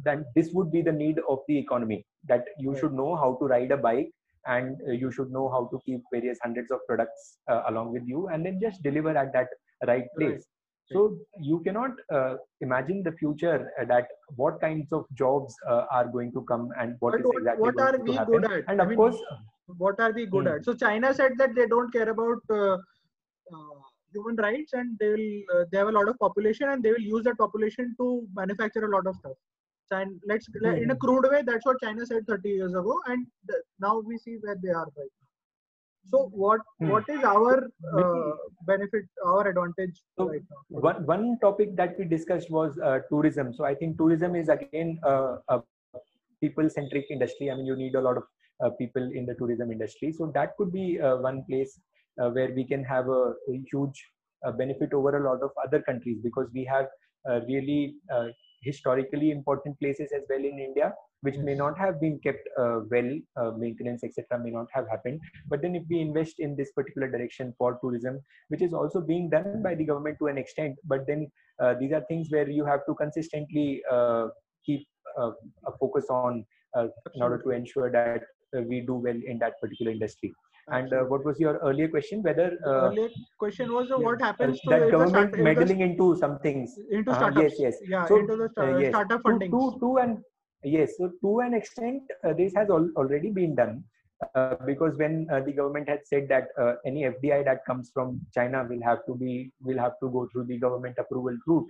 [0.04, 3.46] then this would be the need of the economy that you should know how to
[3.46, 4.12] ride a bike
[4.48, 8.04] and uh, you should know how to keep various hundreds of products uh, along with
[8.06, 9.48] you and then just deliver at that
[9.88, 10.46] right place.
[10.94, 16.08] So you cannot uh, imagine the future uh, that what kinds of jobs uh, are
[16.08, 18.64] going to come and what but is exactly what are we good at?
[18.68, 19.18] And of I mean, course,
[19.68, 20.56] what are we good hmm.
[20.56, 23.80] at so china said that they don't care about uh, uh,
[24.14, 27.08] human rights and they will uh, they have a lot of population and they will
[27.16, 29.38] use that population to manufacture a lot of stuff
[29.92, 30.66] and let's hmm.
[30.84, 34.18] in a crude way that's what china said 30 years ago and th- now we
[34.18, 35.14] see where they are right
[36.12, 36.90] so what hmm.
[36.90, 38.32] what is our uh,
[38.68, 43.54] benefit our advantage so right now one one topic that we discussed was uh, tourism
[43.54, 45.62] so i think tourism is again uh, a
[46.42, 48.24] people centric industry i mean you need a lot of
[48.64, 50.12] uh, people in the tourism industry.
[50.12, 51.80] So that could be uh, one place
[52.22, 54.02] uh, where we can have a, a huge
[54.58, 56.88] benefit over a lot of other countries because we have
[57.48, 57.96] really
[58.62, 60.94] historically important places as well in India
[61.24, 63.10] which may not have been kept uh, well
[63.42, 67.10] uh, maintenance etc may not have happened but then if we invest in this particular
[67.16, 68.20] direction for tourism
[68.50, 71.28] which is also being done by the government to an extent but then
[71.62, 74.28] uh, these are things where you have to consistently uh,
[74.66, 74.88] keep
[75.20, 75.32] uh,
[75.68, 76.46] a focus on
[76.78, 78.24] uh, in order to ensure that
[78.70, 80.34] we do well in that particular industry
[80.70, 82.24] and uh, what was your earlier question?
[82.24, 86.40] Whether uh, earlier question was uh, what happens to that government start, meddling into some
[86.40, 87.56] things into uh-huh, startups?
[87.60, 87.90] yes, yes.
[87.90, 88.92] Yeah, so, into the start, yes.
[88.92, 89.52] startup funding.
[89.52, 90.24] To, to, to an
[90.64, 92.04] yes, so to an extent,
[92.38, 93.84] this has al- already been done.
[94.36, 98.22] Uh, because when uh, the government had said that uh, any FDI that comes from
[98.34, 101.70] China will have to be will have to go through the government approval route.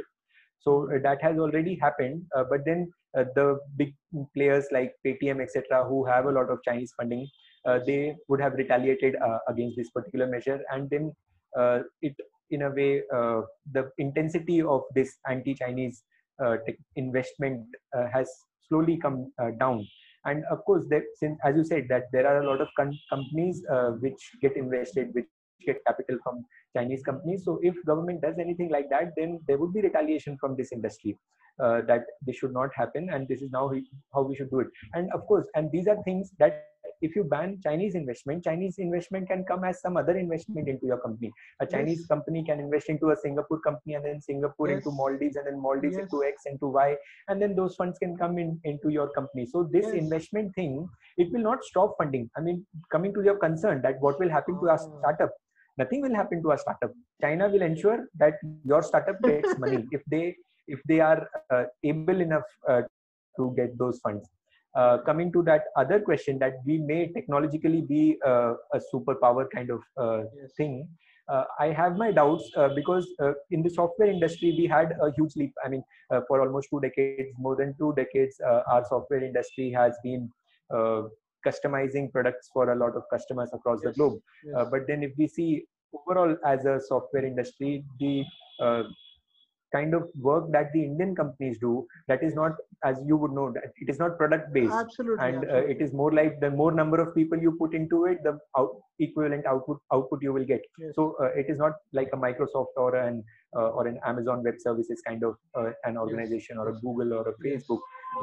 [0.59, 2.23] So that has already happened.
[2.49, 3.93] but then the big
[4.33, 7.27] players like Paytm, etc., who have a lot of Chinese funding,
[7.65, 11.13] uh, they would have retaliated uh, against this particular measure and then
[11.57, 12.15] uh, it
[12.49, 13.01] in a way
[13.71, 16.03] the intensity of this anti-chinese
[16.95, 17.65] investment
[18.11, 18.29] has
[18.73, 19.85] slowly come down.
[20.25, 22.69] And of course that since as you said that there are a lot of
[23.09, 25.25] companies uh, which get invested which
[25.65, 26.45] get capital from
[26.75, 27.43] chinese companies.
[27.45, 31.17] So if government does anything like that then there would be retaliation from this industry
[31.63, 33.71] uh, that this should not happen and this is now
[34.13, 34.67] how we should do it.
[34.93, 36.67] And of course and these are things that
[37.03, 40.99] if you ban Chinese investment, Chinese investment can come as some other investment into your
[40.99, 41.31] company.
[41.59, 42.07] A Chinese yes.
[42.07, 44.77] company can invest into a Singapore company and then Singapore yes.
[44.77, 46.03] into Maldives and then Maldives yes.
[46.03, 46.95] into X into Y.
[47.27, 49.45] And then those funds can come in into your company.
[49.45, 50.87] So this investment thing,
[51.17, 52.29] it will not stop funding.
[52.37, 54.99] I mean, coming to your concern that what will happen to our ah.
[54.99, 55.31] startup,
[55.77, 56.91] nothing will happen to our startup.
[57.21, 60.35] China will ensure that your startup gets money if they
[60.67, 62.83] if they are uh, able enough uh,
[63.37, 64.29] to get those funds
[64.75, 69.69] uh, coming to that other question that we may technologically be uh, a superpower kind
[69.69, 70.51] of uh, yes.
[70.57, 70.87] thing
[71.29, 75.11] uh, i have my doubts uh, because uh, in the software industry we had a
[75.15, 75.83] huge leap i mean
[76.27, 78.39] for almost two decades more than two decades
[78.71, 80.29] our software industry has been
[81.45, 83.93] customizing products for a lot of customers across yes.
[83.93, 84.67] the globe yes.
[84.71, 85.63] but then if we see
[85.93, 88.23] overall as a software industry the
[89.73, 92.53] kind of work that the Indian companies do that is not,
[92.83, 94.73] as you would know, that it is not product based.
[94.73, 95.25] Absolutely.
[95.25, 95.59] And absolutely.
[95.59, 98.37] Uh, it is more like the more number of people you put into it, the
[98.57, 100.61] out, equivalent output output you will get.
[100.77, 100.91] Yes.
[100.95, 103.23] So uh, it is not like a Microsoft or an
[103.55, 106.65] uh, or an Amazon Web Services kind of uh, an organization yes.
[106.65, 107.79] or a Google or a Facebook.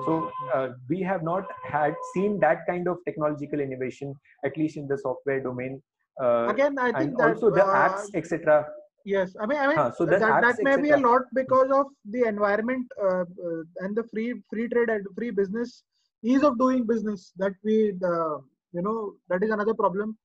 [0.06, 4.86] So uh, we have not had seen that kind of technological innovation, at least in
[4.86, 5.82] the software domain.
[6.22, 8.66] Uh, Again, I think and that, also the apps, etc
[9.12, 11.86] yes i mean i mean huh, so that, that may be a lot because of
[12.14, 15.82] the environment uh, uh, and the free free trade and free business
[16.22, 17.76] ease of doing business that we
[18.12, 18.36] uh,
[18.72, 20.16] you know that is another problem.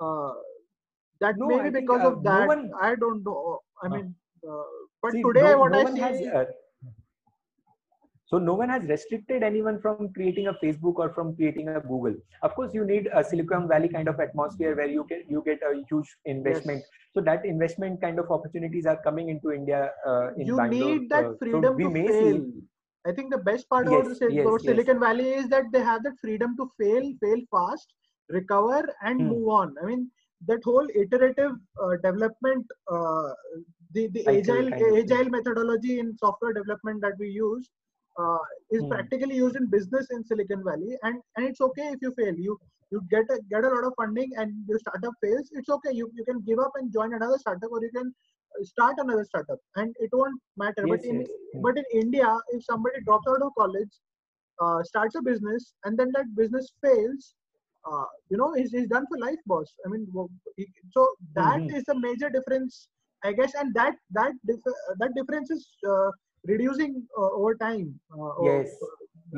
[0.00, 0.32] Uh,
[1.20, 2.40] that no, may be because think, of that.
[2.40, 3.60] no one, i don't know.
[3.82, 4.14] I mean
[4.48, 4.62] uh,
[5.02, 6.44] but see, today no, what i see has, uh,
[8.30, 12.14] so no one has restricted anyone from creating a Facebook or from creating a Google.
[12.42, 15.60] Of course, you need a Silicon Valley kind of atmosphere where you get you get
[15.62, 16.80] a huge investment.
[16.80, 16.88] Yes.
[17.14, 19.92] So that investment kind of opportunities are coming into India.
[20.06, 20.90] Uh, in you Bangalore.
[20.90, 22.34] need that freedom uh, so to fail.
[22.34, 22.52] See,
[23.06, 26.02] I think the best part yes, about, yes, about Silicon Valley is that they have
[26.02, 27.94] that freedom to fail, fail fast,
[28.28, 29.28] recover, and hmm.
[29.28, 29.74] move on.
[29.82, 30.10] I mean,
[30.46, 31.52] that whole iterative
[31.82, 33.32] uh, development, uh,
[33.94, 34.72] the the agile
[35.02, 37.70] agile methodology in software development that we use
[38.18, 38.38] uh,
[38.70, 38.90] is mm.
[38.90, 42.34] practically used in business in Silicon Valley, and and it's okay if you fail.
[42.34, 42.58] You
[42.90, 45.50] you get a, get a lot of funding and your startup fails.
[45.52, 45.92] It's okay.
[45.92, 48.12] You you can give up and join another startup, or you can
[48.62, 50.86] start another startup, and it won't matter.
[50.86, 51.62] Yes, but in yes.
[51.62, 53.90] but in India, if somebody drops out of college,
[54.60, 57.34] uh, starts a business, and then that business fails,
[57.90, 59.72] uh, you know, he's, he's done for life, boss.
[59.84, 60.06] I mean,
[60.92, 61.76] so that mm-hmm.
[61.76, 62.88] is a major difference,
[63.22, 66.10] I guess, and that that dif- that difference is uh,
[66.52, 68.68] reducing uh, over time uh, yes.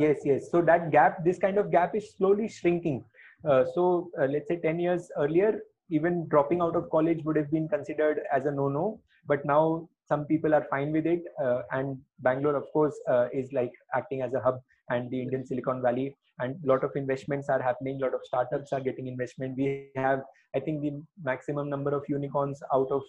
[0.02, 0.50] Yes yes.
[0.52, 3.04] So that gap this kind of gap is slowly shrinking.
[3.44, 7.68] Uh, so let's say 10 years earlier even dropping out of college would have been
[7.68, 11.98] considered as a no no but now some people are fine with it uh, and
[12.20, 16.16] bangalore of course uh, is like acting as a hub and the indian silicon valley
[16.40, 19.56] and a lot of investments are happening a lot of startups are getting investment.
[19.56, 20.20] We have
[20.54, 20.92] i think the
[21.22, 23.02] maximum number of unicorns out of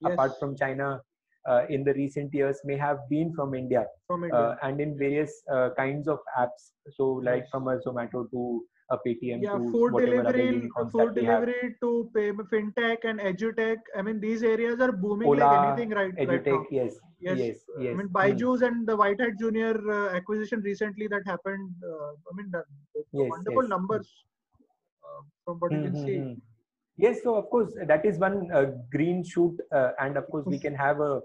[0.00, 0.12] yes.
[0.12, 1.00] apart from china
[1.48, 4.38] uh, in the recent years may have been from India, from India.
[4.38, 6.72] Uh, and in various uh, kinds of apps.
[6.96, 12.30] So, like from a Zomato to a Paytm yeah, food delivery, food delivery to pay,
[12.32, 13.76] fintech and edutech.
[13.96, 16.64] I mean, these areas are booming Ola, like anything right, edutech, right now.
[16.70, 17.92] Yes, yes, yes, yes.
[17.92, 18.66] I mean, Byju's hmm.
[18.66, 21.70] and the White Hat Junior uh, acquisition recently that happened.
[21.84, 22.62] Uh, I mean, the,
[22.94, 23.70] the yes, wonderful yes.
[23.70, 24.08] numbers
[25.04, 25.84] uh, from what mm-hmm.
[25.84, 26.42] you can see.
[26.96, 28.48] Yes, so of course that is one
[28.90, 29.56] green shoot,
[30.00, 31.20] and of course we can have a uh,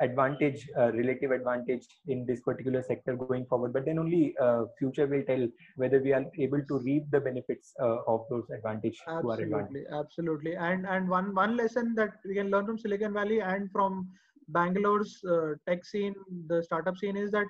[0.00, 3.72] advantage, uh, relative advantage in this particular sector going forward.
[3.72, 5.46] But then only uh, future will tell
[5.76, 9.60] whether we are able to reap the benefits uh, of those advantage absolutely, to our
[9.60, 9.86] advantage.
[9.92, 14.08] Absolutely, and and one one lesson that we can learn from Silicon Valley and from
[14.48, 16.14] Bangalore's uh, tech scene,
[16.48, 17.46] the startup scene, is that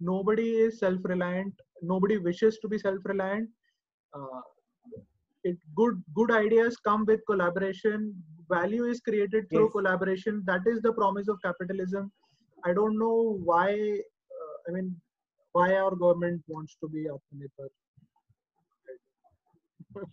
[0.00, 1.54] nobody is self-reliant.
[1.82, 3.48] Nobody wishes to be self-reliant.
[4.14, 4.40] Uh,
[5.50, 8.06] it good good ideas come with collaboration
[8.54, 9.76] value is created through Yes.
[9.78, 12.10] collaboration that is the promise of capitalism
[12.64, 13.18] i don't know
[13.50, 13.68] why
[14.38, 14.94] uh, i mean
[15.52, 17.70] why our government wants to be atmanirbhar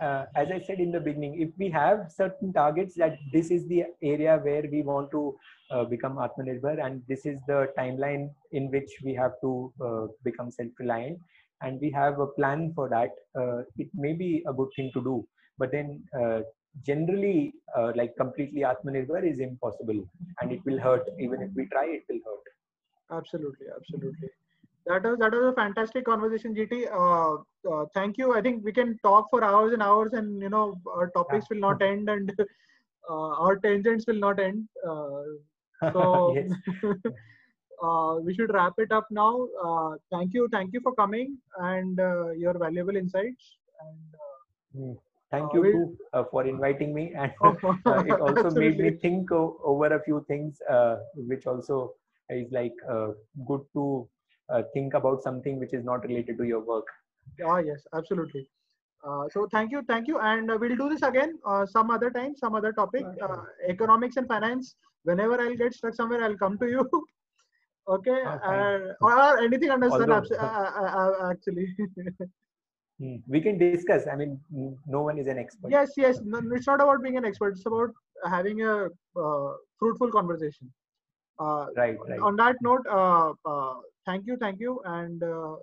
[0.00, 3.66] uh, as I said in the beginning, if we have certain targets that this is
[3.68, 5.36] the area where we want to
[5.70, 10.50] uh, become Atmanirbhar and this is the timeline in which we have to uh, become
[10.50, 11.18] self-reliant
[11.64, 13.10] and we have a plan for that,
[13.40, 15.16] uh, it may be a good thing to do.
[15.58, 16.40] But then uh,
[16.84, 20.00] generally, uh, like completely Atmanirbhar is impossible
[20.40, 21.08] and it will hurt.
[21.20, 22.44] Even if we try, it will hurt.
[23.10, 24.28] absolutely absolutely
[24.86, 27.34] that was that was a fantastic conversation gt uh,
[27.72, 30.80] uh, thank you i think we can talk for hours and hours and you know
[30.96, 32.32] our topics will not end and
[33.10, 35.24] uh, our tangents will not end uh,
[35.92, 36.50] so yes.
[37.82, 41.36] uh, we should wrap it up now uh, thank you thank you for coming
[41.72, 44.30] and uh, your valuable insights and uh,
[44.76, 44.94] Mm.
[45.30, 48.90] Thank Uh, you we'll- too, uh, for inviting me, and uh, it also made me
[49.04, 50.96] think o- over a few things, uh,
[51.32, 51.94] which also
[52.28, 53.08] is like uh,
[53.50, 53.84] good to
[54.48, 56.86] uh, think about something which is not related to your work.
[57.52, 58.48] Ah, yes, absolutely.
[59.06, 62.10] Uh, so thank you, thank you, and uh, we'll do this again uh, some other
[62.10, 63.04] time, some other topic.
[63.28, 64.74] Uh, economics and finance.
[65.04, 66.88] Whenever I'll get stuck somewhere, I'll come to you.
[67.88, 68.60] okay, Ah, fine.
[68.60, 70.10] uh, or anything under sun.
[70.10, 71.68] Uh, uh, uh, actually,
[73.00, 73.22] Mm.
[73.26, 73.96] We can discuss.
[74.00, 74.28] I mean,
[74.86, 75.68] no one is an expert.
[75.68, 76.20] yes, yes.
[76.24, 77.50] No, it's not about being an expert.
[77.56, 77.90] It's about
[78.24, 78.86] having a
[79.20, 80.72] uh, fruitful conversation.
[81.38, 82.20] Uh, Right, right.
[82.22, 83.74] on that note, uh, uh,
[84.06, 85.54] thank you, thank you, and uh,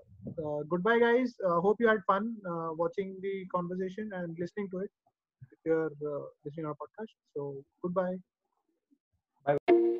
[0.45, 1.35] uh, goodbye, guys.
[1.47, 4.89] Uh, hope you had fun uh, watching the conversation and listening to it.
[5.51, 8.15] If you're uh, listening to our podcast, so goodbye.
[9.45, 9.90] Bye.